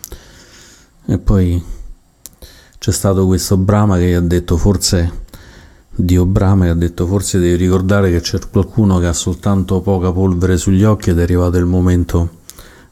e 1.05 1.19
poi 1.19 1.63
c'è 2.79 2.93
stato 2.93 3.27
questo 3.27 3.57
Brahma 3.57 3.99
che 3.99 4.15
ha 4.15 4.21
detto 4.21 4.57
forse 4.57 5.27
Dio 5.91 6.25
Brahma 6.27 6.67
e 6.67 6.69
ha 6.69 6.75
detto 6.75 7.07
forse 7.09 7.41
devi 7.41 7.57
ricordare 7.57 8.11
che 8.11 8.21
c'è 8.21 8.39
qualcuno 8.51 8.99
che 9.01 9.07
ha 9.07 9.13
soltanto 9.13 9.81
poca 9.81 10.13
polvere 10.13 10.57
sugli 10.57 10.85
occhi 10.85 11.11
ed 11.11 11.19
è 11.19 11.23
arrivato 11.23 11.59
il 11.59 11.65
momento 11.65 12.37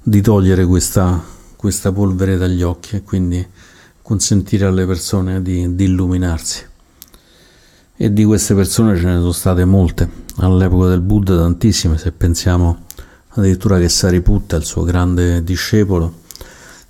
di 0.02 0.20
togliere 0.20 0.66
questa, 0.66 1.22
questa 1.54 1.92
polvere 1.92 2.36
dagli 2.36 2.62
occhi 2.62 2.96
e 2.96 3.02
quindi 3.04 3.46
consentire 4.02 4.66
alle 4.66 4.86
persone 4.86 5.40
di, 5.40 5.74
di 5.76 5.84
illuminarsi. 5.84 6.64
E 7.96 8.12
di 8.12 8.24
queste 8.24 8.54
persone 8.54 8.96
ce 8.96 9.04
ne 9.04 9.18
sono 9.18 9.32
state 9.32 9.64
molte, 9.64 10.08
all'epoca 10.38 10.88
del 10.88 11.00
Buddha 11.00 11.36
tantissime, 11.36 11.96
se 11.96 12.12
pensiamo 12.12 12.84
addirittura 13.28 13.78
che 13.78 13.88
Sariputta, 13.88 14.56
il 14.56 14.64
suo 14.64 14.82
grande 14.82 15.42
discepolo, 15.42 16.24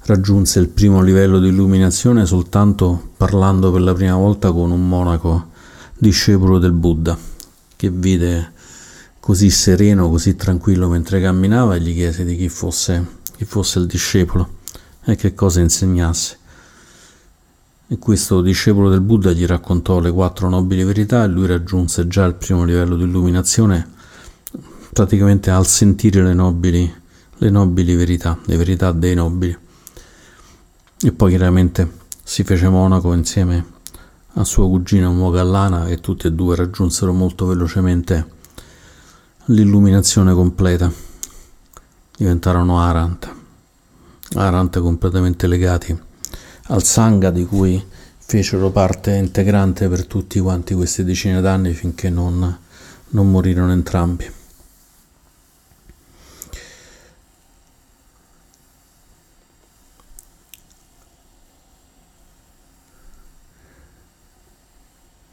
raggiunse 0.07 0.61
il 0.61 0.69
primo 0.69 1.03
livello 1.03 1.41
di 1.41 1.49
illuminazione 1.49 2.27
soltanto 2.27 3.11
parlando 3.17 3.73
per 3.73 3.81
la 3.81 3.93
prima 3.93 4.15
volta 4.15 4.53
con 4.53 4.71
un 4.71 4.89
monaco 4.89 5.51
discepolo 5.99 6.59
del 6.59 6.73
Buddha, 6.73 7.19
che 7.75 7.91
vide 7.91 8.53
così 9.19 9.51
sereno, 9.51 10.09
così 10.09 10.37
tranquillo 10.37 10.89
mentre 10.89 11.21
camminava 11.21 11.75
e 11.75 11.81
gli 11.81 11.93
chiese 11.93 12.25
di 12.25 12.37
chi 12.37 12.49
fosse, 12.49 13.05
chi 13.37 13.45
fosse 13.45 13.81
il 13.81 13.87
discepolo 13.87 14.49
e 15.05 15.17
che 15.17 15.35
cosa 15.35 15.61
insegnasse. 15.61 16.39
E 17.89 17.99
questo 17.99 18.43
discepolo 18.43 18.89
del 18.89 19.01
Buddha 19.01 19.33
gli 19.33 19.45
raccontò 19.45 19.99
le 19.99 20.13
quattro 20.13 20.49
nobili 20.49 20.85
verità 20.85 21.25
e 21.25 21.29
lui 21.29 21.49
raggiunse 21.49 22.07
già 22.07 22.25
il 22.25 22.35
primo 22.35 22.65
livello 22.65 22.95
di 22.95 23.03
illuminazione 23.03 23.95
praticamente 24.93 25.51
al 25.51 25.67
sentire 25.67 26.23
le 26.23 26.33
nobili, 26.33 26.95
le 27.39 27.51
nobili 27.51 27.95
verità, 27.97 28.39
le 28.45 28.57
verità 28.57 28.93
dei 28.93 29.15
nobili. 29.17 29.65
E 30.99 31.13
poi 31.13 31.29
chiaramente 31.31 32.05
si 32.23 32.43
fece 32.43 32.71
monaco 32.71 33.13
insieme 33.13 33.65
a 34.33 34.45
sua 34.45 34.67
cugina 34.67 35.11
Mogallana 35.11 35.89
e 35.89 36.01
tutti 36.01 36.27
e 36.27 36.33
due 36.33 36.57
raggiunsero 36.57 37.13
molto 37.13 37.45
velocemente 37.45 38.27
l'illuminazione 39.47 40.33
completa. 40.33 40.91
Diventarono 42.17 42.81
Arant, 42.81 43.31
Arant 44.37 44.81
completamente 44.81 45.47
legati 45.47 45.97
al 46.69 46.83
Sangha 46.83 47.31
di 47.31 47.45
cui 47.45 47.85
fecero 48.17 48.71
parte 48.71 49.13
integrante 49.13 49.89
per 49.89 50.07
tutti 50.07 50.41
quanti 50.41 50.75
queste 50.75 51.05
decine 51.05 51.43
d'anni 51.43 51.75
finché 51.75 52.09
non, 52.09 52.59
non 53.09 53.31
morirono 53.31 53.71
entrambi. 53.71 54.36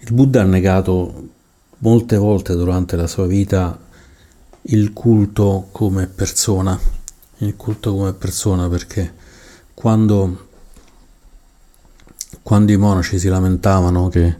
Il 0.06 0.12
Buddha 0.12 0.42
ha 0.42 0.44
negato 0.44 1.30
molte 1.78 2.18
volte 2.18 2.56
durante 2.56 2.98
la 2.98 3.08
sua 3.08 3.26
vita 3.26 3.80
il 4.64 4.92
culto 4.92 5.70
come 5.72 6.08
persona, 6.08 6.78
il 7.38 7.56
culto 7.56 7.96
come 7.96 8.12
persona 8.12 8.68
perché 8.68 9.14
quando, 9.74 10.48
quando 12.42 12.74
i 12.74 12.76
monaci 12.76 13.18
si 13.18 13.30
lamentavano 13.30 14.10
che 14.10 14.36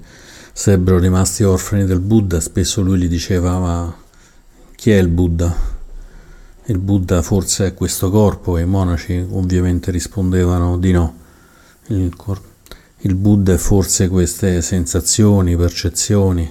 sarebbero 0.52 1.00
rimasti 1.00 1.44
orfani 1.44 1.86
del 1.86 2.02
Buddha, 2.02 2.42
spesso 2.42 2.82
lui 2.82 3.00
gli 3.00 3.08
diceva 3.08 3.58
ma 3.58 3.96
chi 4.76 4.92
è 4.92 4.98
il 4.98 5.08
Buddha? 5.08 5.56
Il 6.66 6.78
Buddha 6.78 7.22
forse 7.22 7.68
è 7.68 7.74
questo 7.74 8.12
corpo 8.12 8.58
e 8.58 8.64
i 8.64 8.66
monaci 8.66 9.26
ovviamente 9.32 9.92
rispondevano 9.92 10.78
di 10.78 10.92
no. 10.92 11.16
Il 11.88 12.14
corpo 12.18 12.53
il 13.06 13.16
Buddha 13.16 13.52
è 13.52 13.58
forse 13.58 14.08
queste 14.08 14.62
sensazioni, 14.62 15.58
percezioni, 15.58 16.50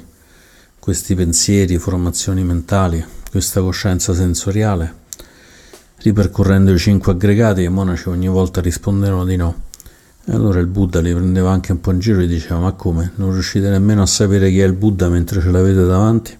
questi 0.78 1.14
pensieri, 1.14 1.78
formazioni 1.78 2.44
mentali, 2.44 3.02
questa 3.30 3.62
coscienza 3.62 4.12
sensoriale. 4.12 5.00
Ripercorrendo 5.96 6.70
i 6.70 6.78
cinque 6.78 7.12
aggregati, 7.12 7.62
i 7.62 7.68
monaci 7.68 8.10
ogni 8.10 8.28
volta 8.28 8.60
rispondevano 8.60 9.24
di 9.24 9.36
no. 9.36 9.62
E 10.26 10.32
allora 10.32 10.60
il 10.60 10.66
Buddha 10.66 11.00
li 11.00 11.14
prendeva 11.14 11.50
anche 11.50 11.72
un 11.72 11.80
po' 11.80 11.90
in 11.90 12.00
giro 12.00 12.20
e 12.20 12.26
diceva 12.26 12.60
ma 12.60 12.72
come, 12.72 13.12
non 13.14 13.32
riuscite 13.32 13.70
nemmeno 13.70 14.02
a 14.02 14.06
sapere 14.06 14.50
chi 14.50 14.60
è 14.60 14.66
il 14.66 14.74
Buddha 14.74 15.08
mentre 15.08 15.40
ce 15.40 15.50
l'avete 15.50 15.86
davanti? 15.86 16.36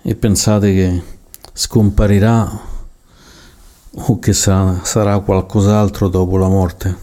E 0.00 0.14
pensate 0.14 0.72
che 0.72 1.02
scomparirà 1.52 2.60
o 3.94 4.18
che 4.20 4.32
sarà, 4.32 4.78
sarà 4.84 5.18
qualcos'altro 5.18 6.06
dopo 6.06 6.36
la 6.36 6.48
morte? 6.48 6.96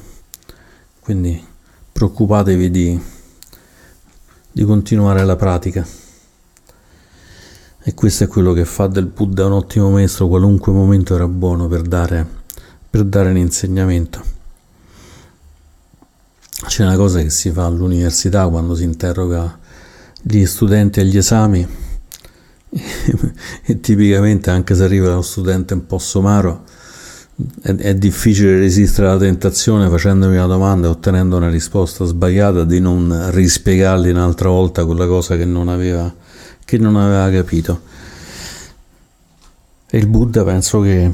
Quindi 1.02 1.48
preoccupatevi 2.00 2.72
di, 2.72 3.02
di 4.54 4.64
continuare 4.64 5.26
la 5.26 5.36
pratica. 5.36 5.86
E 7.82 7.94
questo 7.94 8.24
è 8.24 8.28
quello 8.28 8.54
che 8.54 8.64
fa 8.64 8.88
del 8.88 9.06
Buddha 9.06 9.48
un 9.48 9.52
ottimo 9.52 9.90
maestro, 9.90 10.30
qualunque 10.30 10.72
momento 10.72 11.14
era 11.14 11.28
buono 11.28 11.68
per 11.68 11.82
dare, 11.82 12.26
per 12.90 13.04
dare 13.04 13.34
l'insegnamento. 13.34 14.24
C'è 16.68 16.84
una 16.84 16.96
cosa 16.96 17.22
che 17.22 17.30
si 17.30 17.52
fa 17.52 17.66
all'università 17.66 18.48
quando 18.48 18.76
si 18.76 18.84
interroga 18.86 19.60
gli 20.22 20.46
studenti 20.46 21.02
agli 21.02 21.18
esami 21.18 21.68
e 22.70 23.80
tipicamente 23.82 24.50
anche 24.50 24.74
se 24.74 24.84
arriva 24.84 25.12
uno 25.12 25.22
studente 25.22 25.74
un 25.74 25.86
po' 25.86 25.98
somaro 25.98 26.64
è, 27.62 27.74
è, 27.74 27.96
difficile 27.96 28.58
resistere 28.58 29.08
alla 29.08 29.20
tentazione 29.20 29.88
facendomi 29.90 30.36
una 30.36 30.46
domanda 30.46 30.88
e 30.88 30.90
ottenendo 30.90 31.38
una 31.38 31.50
risposta 31.50 32.04
sbagliata 32.04 32.66
di 32.66 32.80
non 32.80 33.30
rispiegargli 33.32 34.10
un'altra 34.10 34.50
volta 34.50 34.86
quella 34.86 35.08
cosa 35.08 35.38
che 35.38 35.46
non 35.46 35.70
aveva, 35.70 36.14
che 36.66 36.78
non 36.78 36.96
aveva 36.98 37.30
capito. 37.30 37.82
E 39.90 39.98
il 39.98 40.08
Buddha 40.08 40.44
penso 40.44 40.82
che 40.82 41.12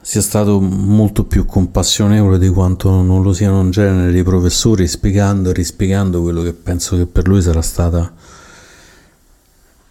sia 0.00 0.20
stato 0.20 0.60
molto 0.60 1.24
più 1.24 1.44
compassionevole 1.44 2.38
di 2.38 2.48
quanto 2.48 3.02
non 3.02 3.22
lo 3.22 3.32
siano 3.32 3.60
in 3.60 3.70
genere 3.70 4.16
i 4.16 4.22
professori, 4.22 4.86
spiegando 4.86 5.50
e 5.50 5.52
rispiegando 5.52 6.22
quello 6.22 6.42
che 6.42 6.52
penso 6.52 6.96
che 6.96 7.06
per 7.06 7.28
lui 7.28 7.42
sarà 7.42 7.60
stata 7.60 8.12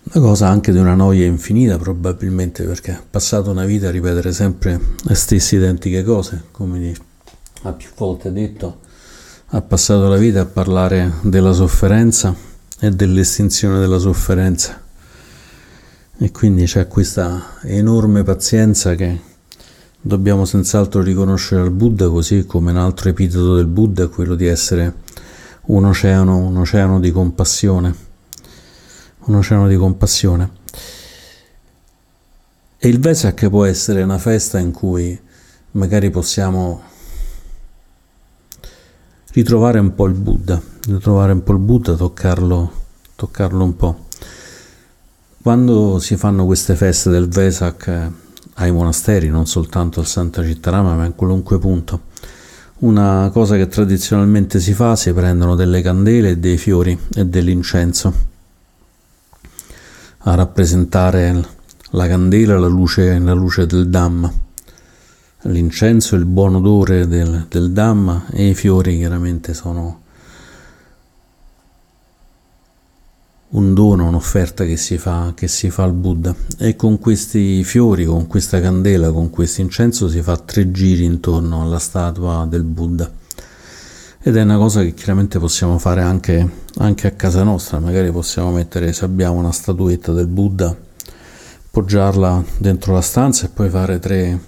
una 0.08 0.24
cosa 0.24 0.48
anche 0.48 0.72
di 0.72 0.78
una 0.78 0.94
noia 0.94 1.26
infinita 1.26 1.80
probabilmente 1.80 2.64
perché 2.64 2.92
ha 2.92 3.04
passato 3.10 3.50
una 3.50 3.66
vita 3.66 3.88
a 3.88 3.92
ripetere 3.92 4.32
sempre 4.34 4.80
le 5.02 5.16
stesse 5.16 5.56
identiche 5.56 6.04
cose, 6.04 6.44
come 6.52 6.94
ha 7.64 7.72
più 7.72 7.90
volte 7.96 8.32
detto, 8.32 8.82
ha 9.48 9.62
passato 9.62 10.08
la 10.08 10.18
vita 10.18 10.42
a 10.42 10.46
parlare 10.46 11.12
della 11.22 11.54
sofferenza 11.54 12.36
e 12.80 12.92
dell'estinzione 12.92 13.80
della 13.80 13.98
sofferenza. 13.98 14.80
E 16.18 16.32
quindi 16.32 16.66
c'è 16.66 16.88
questa 16.88 17.58
enorme 17.64 18.22
pazienza 18.22 18.94
che 18.94 19.20
dobbiamo 20.00 20.46
senz'altro 20.46 21.02
riconoscere 21.02 21.62
al 21.62 21.72
Buddha, 21.72 22.10
così 22.10 22.46
come 22.46 22.72
un 22.72 22.78
altro 22.78 23.10
epiteto 23.10 23.56
del 23.56 23.66
Buddha 23.66 24.04
è 24.04 24.10
quello 24.10 24.36
di 24.36 24.46
essere 24.46 24.94
un 25.68 25.84
oceano, 25.86 26.38
un 26.38 26.58
oceano 26.58 27.00
di 27.00 27.12
compassione 27.12 28.05
un 29.26 29.36
oceano 29.36 29.68
di 29.68 29.76
compassione. 29.76 30.50
E 32.78 32.88
il 32.88 33.00
Vesak 33.00 33.50
può 33.50 33.66
essere 33.66 34.04
una 34.04 34.18
festa 34.18 34.60
in 34.60 34.72
cui 34.72 35.20
magari 35.72 36.10
possiamo 36.10 36.82
ritrovare 39.34 39.80
un 39.80 39.96
po' 39.96 40.06
il 40.06 40.14
Buddha, 40.14 40.62
ritrovare 40.88 41.32
un 41.32 41.44
po' 41.44 41.54
il 41.54 41.60
Buddha, 41.60 41.96
toccarlo, 41.96 42.72
toccarlo 43.16 43.64
un 43.64 43.76
po'. 43.76 44.06
Quando 45.42 46.00
si 46.00 46.16
fanno 46.16 46.46
queste 46.46 46.76
feste 46.76 47.10
del 47.10 47.28
Vesak 47.28 47.88
eh, 47.88 48.12
ai 48.56 48.72
monasteri, 48.72 49.30
non 49.30 49.46
soltanto 49.46 50.00
al 50.00 50.06
Santa 50.06 50.44
Cittarama, 50.44 50.96
ma 50.96 51.06
in 51.06 51.16
qualunque 51.16 51.60
punto, 51.60 52.02
una 52.80 53.30
cosa 53.32 53.56
che 53.56 53.68
tradizionalmente 53.68 54.60
si 54.60 54.74
fa, 54.74 54.96
si 54.96 55.12
prendono 55.14 55.56
delle 55.56 55.82
candele, 55.82 56.40
dei 56.40 56.58
fiori 56.58 56.98
e 57.16 57.26
dell'incenso 57.26 58.34
a 60.28 60.34
rappresentare 60.34 61.46
la 61.92 62.08
candela, 62.08 62.58
la 62.58 62.68
luce, 62.68 63.18
la 63.20 63.34
luce 63.34 63.68
del 63.68 63.90
Dhamma, 63.90 64.32
l'incenso, 65.44 66.16
il 66.16 66.26
buon 66.26 66.56
odore 66.56 67.08
del, 67.08 67.46
del 67.48 67.72
Dhamma 67.72 68.26
e 68.32 68.50
i 68.50 68.56
fiori 68.56 68.98
chiaramente 68.98 69.54
sono 69.54 70.02
un 73.50 73.74
dono, 73.76 74.08
un'offerta 74.08 74.66
che 74.66 74.78
si, 74.78 74.98
fa, 74.98 75.32
che 75.36 75.48
si 75.48 75.70
fa 75.70 75.84
al 75.84 75.94
Buddha. 75.94 76.36
E 76.58 76.76
con 76.76 76.98
questi 76.98 77.64
fiori, 77.64 78.04
con 78.04 78.26
questa 78.26 78.60
candela, 78.60 79.12
con 79.12 79.30
questo 79.30 79.62
incenso 79.62 80.10
si 80.10 80.22
fa 80.24 80.38
tre 80.38 80.72
giri 80.72 81.04
intorno 81.06 81.62
alla 81.62 81.80
statua 81.80 82.48
del 82.50 82.64
Buddha 82.64 83.24
ed 84.28 84.36
è 84.38 84.42
una 84.42 84.58
cosa 84.58 84.82
che 84.82 84.96
chiaramente 84.96 85.38
possiamo 85.38 85.78
fare 85.78 86.02
anche, 86.02 86.50
anche 86.78 87.06
a 87.06 87.12
casa 87.12 87.44
nostra, 87.44 87.78
magari 87.78 88.12
possiamo 88.12 88.50
mettere, 88.50 88.92
se 88.92 89.06
abbiamo 89.06 89.38
una 89.38 89.52
statuetta 89.52 90.14
del 90.14 90.26
Buddha, 90.26 90.76
poggiarla 91.70 92.44
dentro 92.58 92.92
la 92.92 93.02
stanza 93.02 93.46
e 93.46 93.50
poi 93.50 93.70
fare 93.70 94.00
tre, 94.00 94.40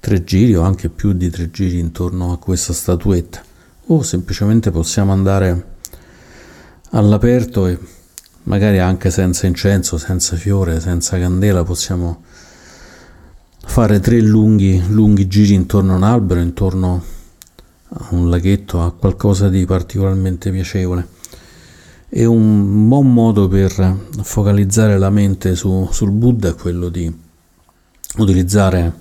tre 0.00 0.24
giri 0.24 0.56
o 0.56 0.62
anche 0.62 0.88
più 0.88 1.12
di 1.12 1.30
tre 1.30 1.52
giri 1.52 1.78
intorno 1.78 2.32
a 2.32 2.38
questa 2.38 2.72
statuetta. 2.72 3.40
O 3.86 4.02
semplicemente 4.02 4.72
possiamo 4.72 5.12
andare 5.12 5.66
all'aperto 6.90 7.68
e 7.68 7.78
magari 8.42 8.80
anche 8.80 9.12
senza 9.12 9.46
incenso, 9.46 9.98
senza 9.98 10.34
fiore, 10.34 10.80
senza 10.80 11.16
candela 11.16 11.62
possiamo 11.62 12.24
fare 13.64 14.00
tre 14.00 14.20
lunghi, 14.20 14.82
lunghi 14.88 15.28
giri 15.28 15.54
intorno 15.54 15.92
a 15.92 15.96
un 15.96 16.02
albero, 16.02 16.40
intorno 16.40 17.11
a 17.94 18.08
un 18.10 18.30
laghetto, 18.30 18.82
a 18.82 18.92
qualcosa 18.92 19.48
di 19.48 19.64
particolarmente 19.66 20.50
piacevole. 20.50 21.20
E 22.08 22.24
un 22.24 22.88
buon 22.88 23.12
modo 23.12 23.48
per 23.48 23.96
focalizzare 24.22 24.98
la 24.98 25.10
mente 25.10 25.54
su, 25.54 25.88
sul 25.90 26.10
Buddha 26.10 26.50
è 26.50 26.54
quello 26.54 26.88
di 26.88 27.12
utilizzare 28.18 29.00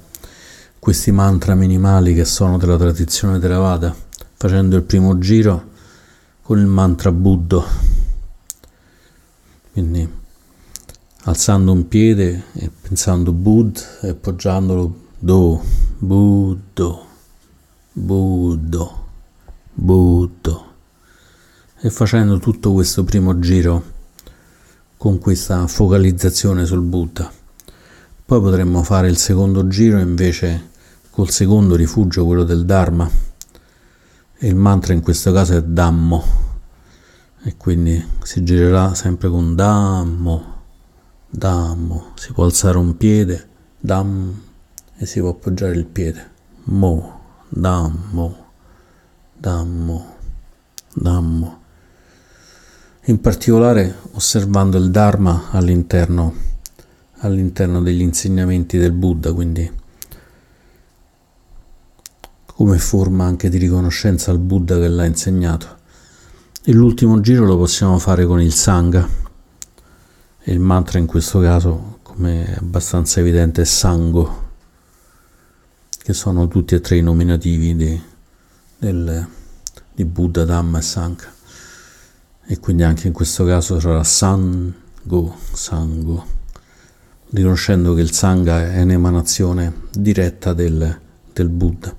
questi 0.79 1.11
mantra 1.11 1.53
minimali 1.53 2.13
che 2.13 2.25
sono 2.25 2.57
della 2.57 2.77
tradizione 2.77 3.39
Theravada, 3.39 3.93
facendo 4.35 4.77
il 4.77 4.83
primo 4.83 5.17
giro 5.19 5.69
con 6.41 6.59
il 6.59 6.65
mantra 6.65 7.11
Buddha. 7.11 7.63
Quindi 9.73 10.19
alzando 11.23 11.71
un 11.71 11.87
piede 11.87 12.45
e 12.53 12.71
pensando 12.81 13.31
Bud 13.31 13.99
e 14.01 14.15
poggiandolo 14.15 14.99
Do, 15.19 15.61
Buddha. 15.99 17.10
Buddo, 17.93 19.07
Buddo. 19.73 20.65
E 21.81 21.89
facendo 21.89 22.39
tutto 22.39 22.71
questo 22.71 23.03
primo 23.03 23.37
giro 23.39 23.83
con 24.95 25.19
questa 25.19 25.67
focalizzazione 25.67 26.63
sul 26.65 26.79
Buddha. 26.83 27.29
Poi 28.25 28.39
potremmo 28.39 28.81
fare 28.83 29.09
il 29.09 29.17
secondo 29.17 29.67
giro 29.67 29.99
invece 29.99 30.69
col 31.09 31.31
secondo 31.31 31.75
rifugio, 31.75 32.25
quello 32.25 32.45
del 32.45 32.63
Dharma. 32.63 33.09
Il 34.39 34.55
mantra 34.55 34.93
in 34.93 35.01
questo 35.01 35.33
caso 35.33 35.57
è 35.57 35.61
Dhammo. 35.61 36.23
E 37.43 37.57
quindi 37.57 38.01
si 38.23 38.41
girerà 38.45 38.93
sempre 38.93 39.27
con 39.27 39.53
Dhammo, 39.53 40.61
Dhammo. 41.29 42.11
Si 42.15 42.31
può 42.31 42.45
alzare 42.45 42.77
un 42.77 42.95
piede, 42.95 43.49
Dham, 43.77 44.41
e 44.95 45.05
si 45.05 45.19
può 45.19 45.31
appoggiare 45.31 45.75
il 45.75 45.85
piede, 45.85 46.29
Mo. 46.63 47.19
Dhammo, 47.53 48.45
Dhammo, 49.37 50.15
Dhammo. 50.93 51.61
In 53.05 53.19
particolare 53.19 53.93
osservando 54.11 54.77
il 54.77 54.89
Dharma 54.89 55.49
all'interno, 55.51 56.33
all'interno 57.17 57.81
degli 57.81 57.99
insegnamenti 57.99 58.77
del 58.77 58.93
Buddha, 58.93 59.33
quindi 59.33 59.69
come 62.45 62.77
forma 62.77 63.25
anche 63.25 63.49
di 63.49 63.57
riconoscenza 63.57 64.31
al 64.31 64.39
Buddha 64.39 64.79
che 64.79 64.87
l'ha 64.87 65.05
insegnato. 65.05 65.79
E 66.63 66.71
l'ultimo 66.71 67.19
giro 67.19 67.43
lo 67.43 67.57
possiamo 67.57 67.99
fare 67.99 68.25
con 68.25 68.39
il 68.39 68.53
Sangha. 68.53 69.05
Il 70.43 70.59
mantra 70.61 70.99
in 70.99 71.05
questo 71.05 71.41
caso, 71.41 71.99
come 72.01 72.45
è 72.45 72.55
abbastanza 72.57 73.19
evidente, 73.19 73.63
è 73.63 73.65
Sango 73.65 74.40
che 76.03 76.13
sono 76.13 76.47
tutti 76.47 76.73
e 76.73 76.81
tre 76.81 76.97
i 76.97 77.01
nominativi 77.01 77.75
di, 77.75 78.01
del, 78.77 79.27
di 79.93 80.05
Buddha, 80.05 80.45
Dhamma 80.45 80.79
e 80.79 80.81
Sangha. 80.81 81.31
E 82.43 82.59
quindi 82.59 82.83
anche 82.83 83.07
in 83.07 83.13
questo 83.13 83.45
caso 83.45 83.79
sarà 83.79 84.03
Sango, 84.03 85.35
Sango, 85.53 86.25
riconoscendo 87.29 87.93
che 87.93 88.01
il 88.01 88.11
Sangha 88.11 88.71
è 88.73 88.81
un'emanazione 88.81 89.73
diretta 89.91 90.53
del, 90.53 90.99
del 91.31 91.49
Buddha. 91.49 91.95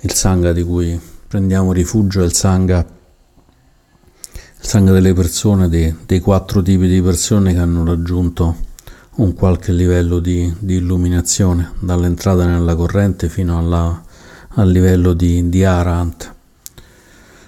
Il 0.00 0.12
Sangha 0.12 0.52
di 0.52 0.62
cui 0.62 0.98
prendiamo 1.26 1.72
rifugio 1.72 2.22
è 2.22 2.24
il 2.24 2.32
Sangha, 2.32 2.78
il 2.78 4.66
Sangha 4.66 4.92
delle 4.92 5.12
persone, 5.12 5.68
dei, 5.68 5.94
dei 6.06 6.20
quattro 6.20 6.62
tipi 6.62 6.86
di 6.86 7.02
persone 7.02 7.52
che 7.52 7.58
hanno 7.58 7.84
raggiunto 7.84 8.70
un 9.14 9.34
qualche 9.34 9.72
livello 9.72 10.20
di, 10.20 10.52
di 10.58 10.76
illuminazione 10.76 11.72
dall'entrata 11.80 12.46
nella 12.46 12.74
corrente 12.74 13.28
fino 13.28 13.58
alla, 13.58 14.02
a 14.48 14.64
livello 14.64 15.12
di, 15.12 15.48
di 15.50 15.64
Arahant, 15.64 16.34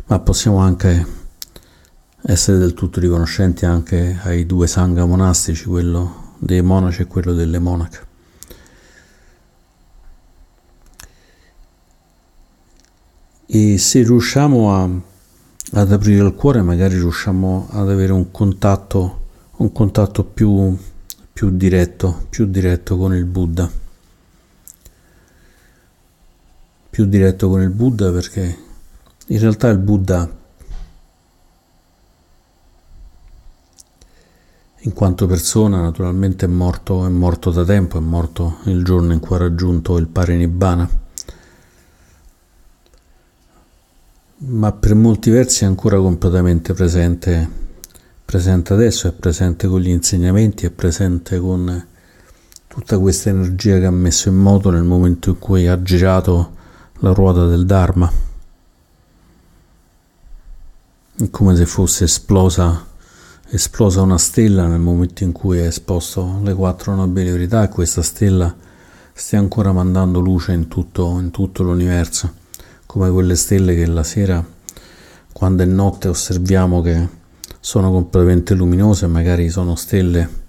ma 0.07 0.18
possiamo 0.20 0.59
anche 0.59 1.07
essere 2.27 2.59
del 2.59 2.74
tutto 2.74 3.00
riconoscenti 3.00 3.64
anche 3.64 4.18
ai 4.22 4.44
due 4.44 4.66
sangha 4.66 5.07
monastici, 5.07 5.64
quello 5.64 6.35
dei 6.38 6.62
monaci 6.62 7.03
e 7.03 7.07
quello 7.07 7.33
delle 7.33 7.59
monache. 7.59 8.12
E 13.46 13.79
se 13.79 14.03
riusciamo 14.03 14.74
a, 14.74 14.88
ad 15.72 15.92
aprire 15.92 16.27
il 16.27 16.35
cuore, 16.35 16.61
magari 16.61 16.96
riusciamo 16.96 17.68
ad 17.70 17.88
avere 17.88 18.12
un 18.12 18.31
contatto, 18.31 19.22
un 19.57 19.70
contatto 19.72 20.24
più, 20.24 20.77
più 21.35 21.51
diretto, 21.51 22.27
più 22.31 22.47
diretto 22.47 22.97
con 22.97 23.12
il 23.12 23.25
Buddha. 23.25 23.68
Più 26.88 27.07
diretto 27.07 27.49
con 27.49 27.61
il 27.61 27.70
Buddha 27.70 28.12
perché 28.12 28.59
in 29.27 29.38
realtà 29.40 29.68
il 29.68 29.79
Buddha 29.79 30.42
in 34.79 34.92
quanto 34.92 35.27
persona 35.27 35.81
naturalmente 35.81 36.44
è 36.44 36.49
morto, 36.49 37.05
è 37.05 37.09
morto 37.09 37.51
da 37.51 37.64
tempo, 37.64 37.99
è 37.99 38.01
morto 38.01 38.59
il 38.66 38.85
giorno 38.85 39.12
in 39.12 39.18
cui 39.18 39.35
ha 39.35 39.40
raggiunto 39.40 39.97
il 39.97 40.07
Parinibbana, 40.07 40.88
ma 44.37 44.73
per 44.73 44.94
molti 44.94 45.31
versi 45.31 45.64
è 45.64 45.66
ancora 45.66 45.97
completamente 45.97 46.75
presente, 46.75 47.63
presente 48.24 48.72
adesso, 48.72 49.08
è 49.08 49.12
presente 49.12 49.66
con 49.66 49.80
gli 49.80 49.88
insegnamenti, 49.88 50.66
è 50.66 50.70
presente 50.70 51.38
con 51.38 51.87
tutta 52.66 52.98
questa 52.98 53.30
energia 53.30 53.78
che 53.78 53.87
ha 53.87 53.90
messo 53.90 54.28
in 54.28 54.37
moto 54.37 54.70
nel 54.70 54.82
momento 54.82 55.30
in 55.30 55.38
cui 55.38 55.66
ha 55.66 55.80
girato 55.82 56.52
la 56.98 57.12
ruota 57.12 57.46
del 57.46 57.66
Dharma, 57.66 58.10
è 61.16 61.30
come 61.30 61.54
se 61.54 61.66
fosse 61.66 62.04
esplosa 62.04 62.92
esplosa 63.54 64.00
una 64.00 64.18
stella 64.18 64.66
nel 64.66 64.80
momento 64.80 65.22
in 65.22 65.30
cui 65.30 65.58
è 65.58 65.66
esposto 65.66 66.40
le 66.42 66.54
quattro 66.54 66.94
nobili 66.94 67.30
verità 67.30 67.62
e 67.62 67.68
questa 67.68 68.02
stella 68.02 68.52
stia 69.12 69.38
ancora 69.38 69.70
mandando 69.70 70.18
luce 70.18 70.52
in 70.52 70.66
tutto, 70.66 71.18
in 71.20 71.30
tutto 71.30 71.62
l'universo, 71.62 72.32
come 72.87 73.10
quelle 73.10 73.37
stelle 73.37 73.76
che 73.76 73.87
la 73.87 74.02
sera, 74.02 74.44
quando 75.32 75.62
è 75.62 75.66
notte, 75.66 76.08
osserviamo 76.08 76.80
che 76.80 77.08
sono 77.64 77.90
completamente 77.90 78.53
luminose, 78.53 79.07
magari 79.07 79.48
sono 79.48 79.74
stelle 79.74 80.42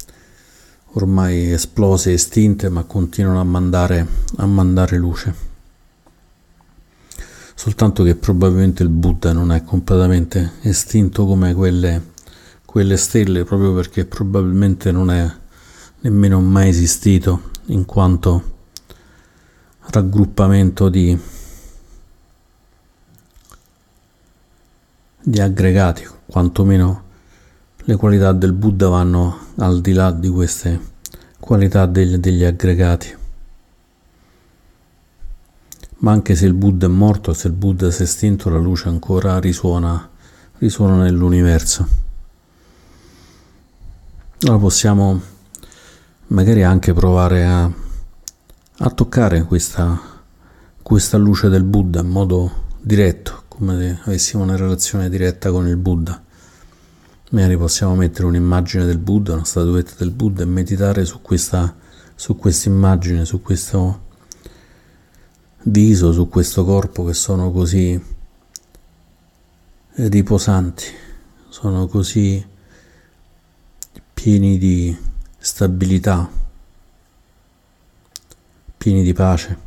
ormai 0.95 1.49
esplose, 1.49 2.11
estinte, 2.11 2.67
ma 2.67 2.83
continuano 2.83 3.39
a 3.39 3.45
mandare, 3.45 4.05
a 4.35 4.45
mandare 4.45 4.97
luce. 4.97 5.33
Soltanto 7.55 8.03
che 8.03 8.15
probabilmente 8.15 8.83
il 8.83 8.89
Buddha 8.89 9.31
non 9.31 9.53
è 9.53 9.63
completamente 9.63 10.55
estinto 10.63 11.25
come 11.25 11.53
quelle 11.53 12.11
quelle 12.65 12.97
stelle 12.97 13.45
proprio 13.45 13.73
perché 13.73 14.03
probabilmente 14.03 14.91
non 14.91 15.09
è 15.09 15.25
nemmeno 16.01 16.41
mai 16.41 16.67
esistito 16.67 17.51
in 17.67 17.85
quanto 17.85 18.57
raggruppamento 19.79 20.89
di, 20.89 21.17
di 25.21 25.39
aggregati, 25.39 26.05
quantomeno 26.25 27.04
le 27.87 27.95
qualità 27.97 28.31
del 28.31 28.53
Buddha 28.53 28.87
vanno 28.87 29.37
al 29.57 29.79
di 29.79 29.93
là 29.93 30.11
di 30.11 30.27
queste 30.27 30.93
qualità 31.39 31.85
degli, 31.85 32.17
degli 32.17 32.43
aggregati. 32.43 33.15
Ma 35.97 36.11
anche 36.11 36.33
se 36.33 36.47
il 36.47 36.55
Buddha 36.55 36.87
è 36.87 36.89
morto, 36.89 37.31
se 37.33 37.47
il 37.47 37.53
Buddha 37.53 37.91
si 37.91 38.01
è 38.01 38.05
estinto, 38.05 38.49
la 38.49 38.57
luce 38.57 38.89
ancora 38.89 39.39
risuona, 39.39 40.09
risuona 40.57 41.03
nell'universo. 41.03 41.87
Allora 44.41 44.57
possiamo 44.57 45.21
magari 46.27 46.63
anche 46.63 46.91
provare 46.91 47.45
a, 47.45 47.71
a 48.79 48.89
toccare 48.89 49.43
questa, 49.43 49.99
questa 50.81 51.17
luce 51.17 51.49
del 51.49 51.63
Buddha 51.63 52.01
in 52.01 52.07
modo 52.07 52.63
diretto, 52.81 53.43
come 53.47 53.77
se 53.77 53.99
avessimo 54.05 54.41
una 54.41 54.55
relazione 54.55 55.07
diretta 55.07 55.51
con 55.51 55.67
il 55.67 55.77
Buddha. 55.77 56.23
Magari 57.35 57.57
possiamo 57.57 57.95
mettere 57.95 58.27
un'immagine 58.27 58.85
del 58.85 58.97
Buddha, 58.97 59.33
una 59.33 59.43
statuetta 59.43 59.95
del 59.97 60.11
Buddha 60.11 60.43
e 60.43 60.45
meditare 60.45 61.03
su 61.03 61.21
questa, 61.21 61.75
su 62.15 62.39
immagine, 62.63 63.25
su 63.25 63.41
questo 63.41 64.03
viso, 65.63 66.13
su 66.13 66.29
questo 66.29 66.63
corpo 66.63 67.03
che 67.03 67.13
sono 67.13 67.51
così 67.51 68.01
riposanti, 69.95 70.85
sono 71.49 71.87
così 71.87 72.41
pieni 74.13 74.57
di 74.57 74.97
stabilità, 75.37 76.29
pieni 78.77 79.03
di 79.03 79.11
pace. 79.11 79.57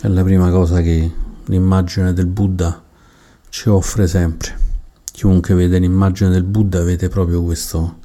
È 0.00 0.06
la 0.06 0.22
prima 0.22 0.52
cosa 0.52 0.80
che 0.80 1.12
l'immagine 1.46 2.12
del 2.12 2.26
Buddha 2.26 2.80
ci 3.48 3.68
offre 3.68 4.06
sempre. 4.06 4.69
Chiunque 5.20 5.54
vede 5.54 5.78
l'immagine 5.78 6.30
del 6.30 6.44
Buddha 6.44 6.82
vede 6.82 7.10
proprio 7.10 7.42
questo, 7.42 7.98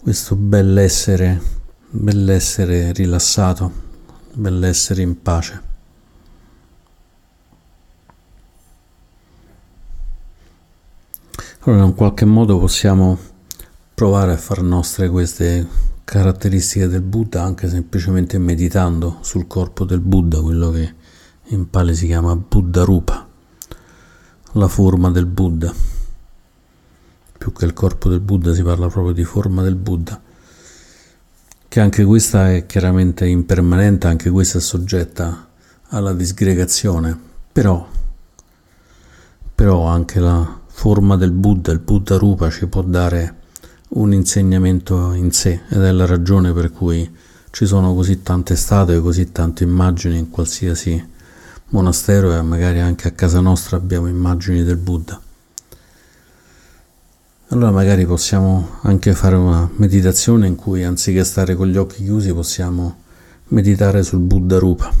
questo 0.00 0.36
bellessere, 0.36 1.42
bellessere 1.90 2.92
rilassato, 2.92 3.72
bellessere 4.34 5.02
in 5.02 5.20
pace. 5.20 5.62
Allora 11.62 11.84
in 11.84 11.94
qualche 11.96 12.24
modo 12.24 12.60
possiamo 12.60 13.18
provare 13.94 14.30
a 14.30 14.36
far 14.36 14.62
nostre 14.62 15.08
queste 15.08 15.66
caratteristiche 16.04 16.86
del 16.86 17.02
Buddha 17.02 17.42
anche 17.42 17.68
semplicemente 17.68 18.38
meditando 18.38 19.18
sul 19.22 19.48
corpo 19.48 19.84
del 19.84 19.98
Buddha, 19.98 20.40
quello 20.40 20.70
che 20.70 20.94
in 21.46 21.68
Pali 21.68 21.96
si 21.96 22.06
chiama 22.06 22.36
Buddha 22.36 22.84
Rupa, 22.84 23.26
la 24.56 24.68
forma 24.68 25.10
del 25.10 25.26
Buddha. 25.26 25.72
Più 27.38 27.52
che 27.52 27.64
il 27.66 27.74
corpo 27.74 28.08
del 28.08 28.20
Buddha 28.20 28.54
si 28.54 28.62
parla 28.62 28.88
proprio 28.88 29.12
di 29.12 29.24
forma 29.24 29.62
del 29.62 29.74
Buddha, 29.74 30.20
che 31.68 31.80
anche 31.80 32.04
questa 32.04 32.52
è 32.52 32.64
chiaramente 32.64 33.26
impermanente, 33.26 34.06
anche 34.06 34.30
questa 34.30 34.58
è 34.58 34.60
soggetta 34.62 35.48
alla 35.88 36.14
disgregazione, 36.14 37.18
però, 37.52 37.86
però 39.54 39.86
anche 39.86 40.20
la 40.20 40.60
forma 40.66 41.16
del 41.16 41.32
Buddha, 41.32 41.72
il 41.72 41.80
Buddha 41.80 42.16
Rupa 42.16 42.50
ci 42.50 42.66
può 42.66 42.82
dare 42.82 43.44
un 43.88 44.14
insegnamento 44.14 45.12
in 45.12 45.32
sé 45.32 45.60
ed 45.68 45.82
è 45.82 45.92
la 45.92 46.06
ragione 46.06 46.52
per 46.52 46.72
cui 46.72 47.14
ci 47.50 47.66
sono 47.66 47.94
così 47.94 48.22
tante 48.22 48.56
statue, 48.56 49.00
così 49.00 49.30
tante 49.32 49.64
immagini 49.64 50.18
in 50.18 50.30
qualsiasi 50.30 51.14
monastero 51.68 52.36
e 52.36 52.42
magari 52.42 52.80
anche 52.80 53.08
a 53.08 53.12
casa 53.12 53.40
nostra 53.40 53.76
abbiamo 53.76 54.06
immagini 54.06 54.62
del 54.62 54.76
Buddha. 54.76 55.20
Allora 57.48 57.70
magari 57.70 58.04
possiamo 58.06 58.78
anche 58.82 59.14
fare 59.14 59.36
una 59.36 59.68
meditazione 59.76 60.46
in 60.46 60.56
cui 60.56 60.82
anziché 60.82 61.22
stare 61.22 61.54
con 61.54 61.68
gli 61.68 61.76
occhi 61.76 62.02
chiusi 62.02 62.32
possiamo 62.32 63.02
meditare 63.48 64.02
sul 64.02 64.18
Buddha 64.18 64.58
Rupa 64.58 64.92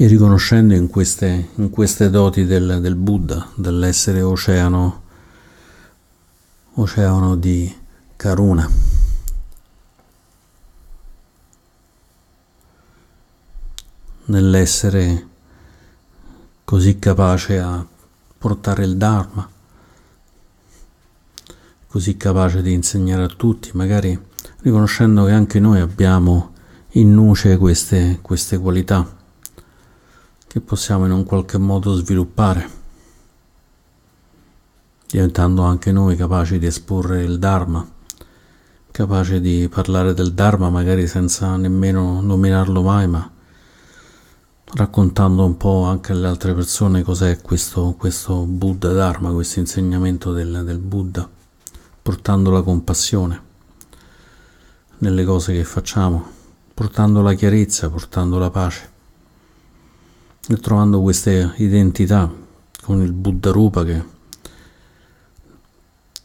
e 0.00 0.06
riconoscendo 0.06 0.74
in 0.74 0.86
queste, 0.86 1.48
in 1.56 1.70
queste 1.70 2.08
doti 2.08 2.44
del, 2.44 2.78
del, 2.80 2.94
Buddha, 2.94 3.48
dell'essere 3.56 4.22
oceano, 4.22 5.02
oceano 6.74 7.34
di 7.34 7.74
Karuna. 8.14 8.97
Nell'essere 14.28 15.26
così 16.62 16.98
capace 16.98 17.58
a 17.60 17.82
portare 18.36 18.84
il 18.84 18.98
Dharma, 18.98 19.48
così 21.86 22.14
capace 22.18 22.60
di 22.60 22.74
insegnare 22.74 23.22
a 23.22 23.28
tutti, 23.28 23.70
magari 23.72 24.20
riconoscendo 24.60 25.24
che 25.24 25.32
anche 25.32 25.58
noi 25.60 25.80
abbiamo 25.80 26.52
in 26.92 27.14
nuce 27.14 27.56
queste, 27.56 28.18
queste 28.20 28.58
qualità 28.58 29.16
che 30.46 30.60
possiamo 30.60 31.06
in 31.06 31.12
un 31.12 31.24
qualche 31.24 31.56
modo 31.56 31.94
sviluppare, 31.94 32.68
diventando 35.06 35.62
anche 35.62 35.90
noi 35.90 36.16
capaci 36.16 36.58
di 36.58 36.66
esporre 36.66 37.22
il 37.22 37.38
Dharma, 37.38 37.90
capaci 38.90 39.40
di 39.40 39.70
parlare 39.70 40.12
del 40.12 40.34
Dharma 40.34 40.68
magari 40.68 41.06
senza 41.06 41.56
nemmeno 41.56 42.20
nominarlo 42.20 42.82
mai, 42.82 43.08
ma 43.08 43.36
raccontando 44.74 45.44
un 45.44 45.56
po' 45.56 45.84
anche 45.84 46.12
alle 46.12 46.26
altre 46.26 46.54
persone 46.54 47.02
cos'è 47.02 47.40
questo, 47.40 47.94
questo 47.96 48.44
Buddha 48.44 48.92
Dharma, 48.92 49.32
questo 49.32 49.60
insegnamento 49.60 50.32
del, 50.32 50.62
del 50.64 50.78
Buddha, 50.78 51.28
portando 52.02 52.50
la 52.50 52.62
compassione 52.62 53.46
nelle 54.98 55.24
cose 55.24 55.52
che 55.54 55.64
facciamo, 55.64 56.26
portando 56.74 57.22
la 57.22 57.32
chiarezza, 57.34 57.88
portando 57.88 58.38
la 58.38 58.50
pace 58.50 58.90
e 60.48 60.56
trovando 60.56 61.00
queste 61.00 61.52
identità 61.56 62.30
con 62.82 63.02
il 63.02 63.12
Buddha 63.12 63.50
Rupa 63.50 63.84
che 63.84 64.16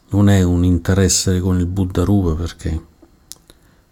non 0.09 0.29
è 0.29 0.43
un 0.43 0.63
interesse 0.63 1.39
con 1.39 1.59
il 1.59 1.65
Buddha 1.65 2.03
Rupa 2.03 2.35
perché 2.35 2.91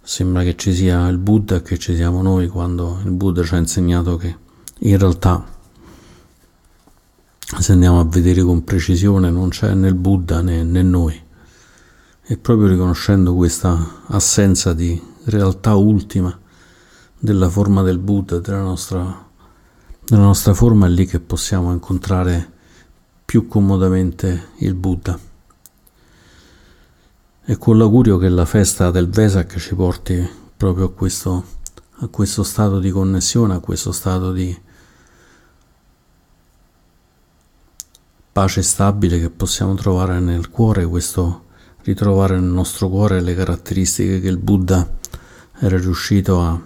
sembra 0.01 0.43
che 0.43 0.55
ci 0.55 0.73
sia 0.73 1.07
il 1.07 1.17
Buddha 1.17 1.57
e 1.57 1.61
che 1.61 1.77
ci 1.77 1.95
siamo 1.95 2.21
noi 2.21 2.47
quando 2.47 2.99
il 3.03 3.11
Buddha 3.11 3.43
ci 3.43 3.53
ha 3.53 3.57
insegnato 3.57 4.17
che 4.17 4.35
in 4.79 4.97
realtà 4.97 5.45
se 7.59 7.71
andiamo 7.71 7.99
a 7.99 8.05
vedere 8.05 8.41
con 8.41 8.63
precisione 8.63 9.29
non 9.29 9.49
c'è 9.49 9.73
né 9.73 9.87
il 9.87 9.95
Buddha 9.95 10.41
né, 10.41 10.63
né 10.63 10.81
noi 10.81 11.29
e 12.23 12.37
proprio 12.37 12.67
riconoscendo 12.67 13.35
questa 13.35 14.03
assenza 14.07 14.73
di 14.73 14.99
realtà 15.25 15.75
ultima 15.75 16.37
della 17.19 17.49
forma 17.49 17.83
del 17.83 17.99
Buddha, 17.99 18.39
della 18.39 18.61
nostra, 18.61 19.29
della 20.05 20.23
nostra 20.23 20.53
forma, 20.53 20.87
è 20.87 20.89
lì 20.89 21.05
che 21.05 21.19
possiamo 21.19 21.71
incontrare 21.71 22.51
più 23.25 23.47
comodamente 23.47 24.49
il 24.57 24.73
Buddha. 24.73 25.19
E 27.51 27.57
con 27.57 27.77
l'augurio 27.77 28.17
che 28.17 28.29
la 28.29 28.45
festa 28.45 28.91
del 28.91 29.09
Vesak 29.09 29.57
ci 29.57 29.75
porti 29.75 30.25
proprio 30.55 30.85
a 30.85 30.91
questo, 30.93 31.43
a 31.97 32.07
questo 32.07 32.43
stato 32.43 32.79
di 32.79 32.91
connessione, 32.91 33.55
a 33.55 33.59
questo 33.59 33.91
stato 33.91 34.31
di 34.31 34.57
pace 38.31 38.61
stabile 38.61 39.19
che 39.19 39.29
possiamo 39.29 39.73
trovare 39.73 40.21
nel 40.21 40.49
cuore, 40.49 40.85
questo 40.85 41.47
ritrovare 41.81 42.39
nel 42.39 42.49
nostro 42.49 42.87
cuore 42.87 43.19
le 43.19 43.35
caratteristiche 43.35 44.21
che 44.21 44.29
il 44.29 44.37
Buddha 44.37 44.89
era 45.59 45.77
riuscito 45.77 46.41
a, 46.41 46.57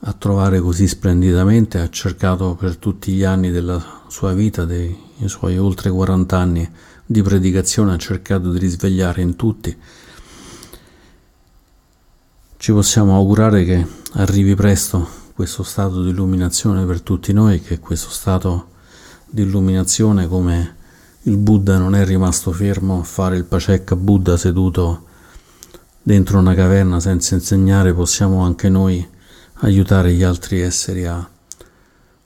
a 0.00 0.12
trovare 0.12 0.60
così 0.60 0.86
splendidamente, 0.86 1.80
ha 1.80 1.90
cercato 1.90 2.54
per 2.54 2.76
tutti 2.76 3.12
gli 3.12 3.24
anni 3.24 3.50
della 3.50 4.02
sua 4.08 4.32
vita, 4.32 4.64
dei 4.64 4.96
suoi 5.24 5.58
oltre 5.58 5.90
40 5.90 6.38
anni 6.38 6.70
di 7.04 7.22
predicazione, 7.22 7.94
ha 7.94 7.98
cercato 7.98 8.52
di 8.52 8.58
risvegliare 8.58 9.22
in 9.22 9.34
tutti. 9.34 9.76
Ci 12.56 12.72
possiamo 12.72 13.16
augurare 13.16 13.64
che 13.64 13.86
arrivi 14.12 14.54
presto 14.54 15.06
questo 15.34 15.62
stato 15.62 16.02
di 16.02 16.10
illuminazione 16.10 16.84
per 16.84 17.00
tutti 17.00 17.32
noi, 17.32 17.60
che 17.60 17.78
questo 17.78 18.10
stato 18.10 18.68
di 19.26 19.42
illuminazione 19.42 20.28
come 20.28 20.76
il 21.22 21.36
Buddha 21.36 21.76
non 21.78 21.94
è 21.94 22.04
rimasto 22.04 22.52
fermo 22.52 23.00
a 23.00 23.04
fare 23.04 23.36
il 23.36 23.44
Pacekka 23.44 23.96
Buddha 23.96 24.36
seduto 24.36 25.06
dentro 26.02 26.38
una 26.38 26.54
caverna 26.54 27.00
senza 27.00 27.34
insegnare, 27.34 27.92
possiamo 27.92 28.42
anche 28.42 28.68
noi 28.68 29.06
aiutare 29.60 30.12
gli 30.12 30.22
altri 30.22 30.60
esseri 30.60 31.06
a, 31.06 31.16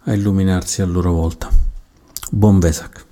a 0.01 0.13
illuminarsi 0.13 0.83
a 0.83 0.87
loro 0.87 1.13
volta. 1.13 1.49
Buon 2.31 2.59
Vesak. 2.59 3.05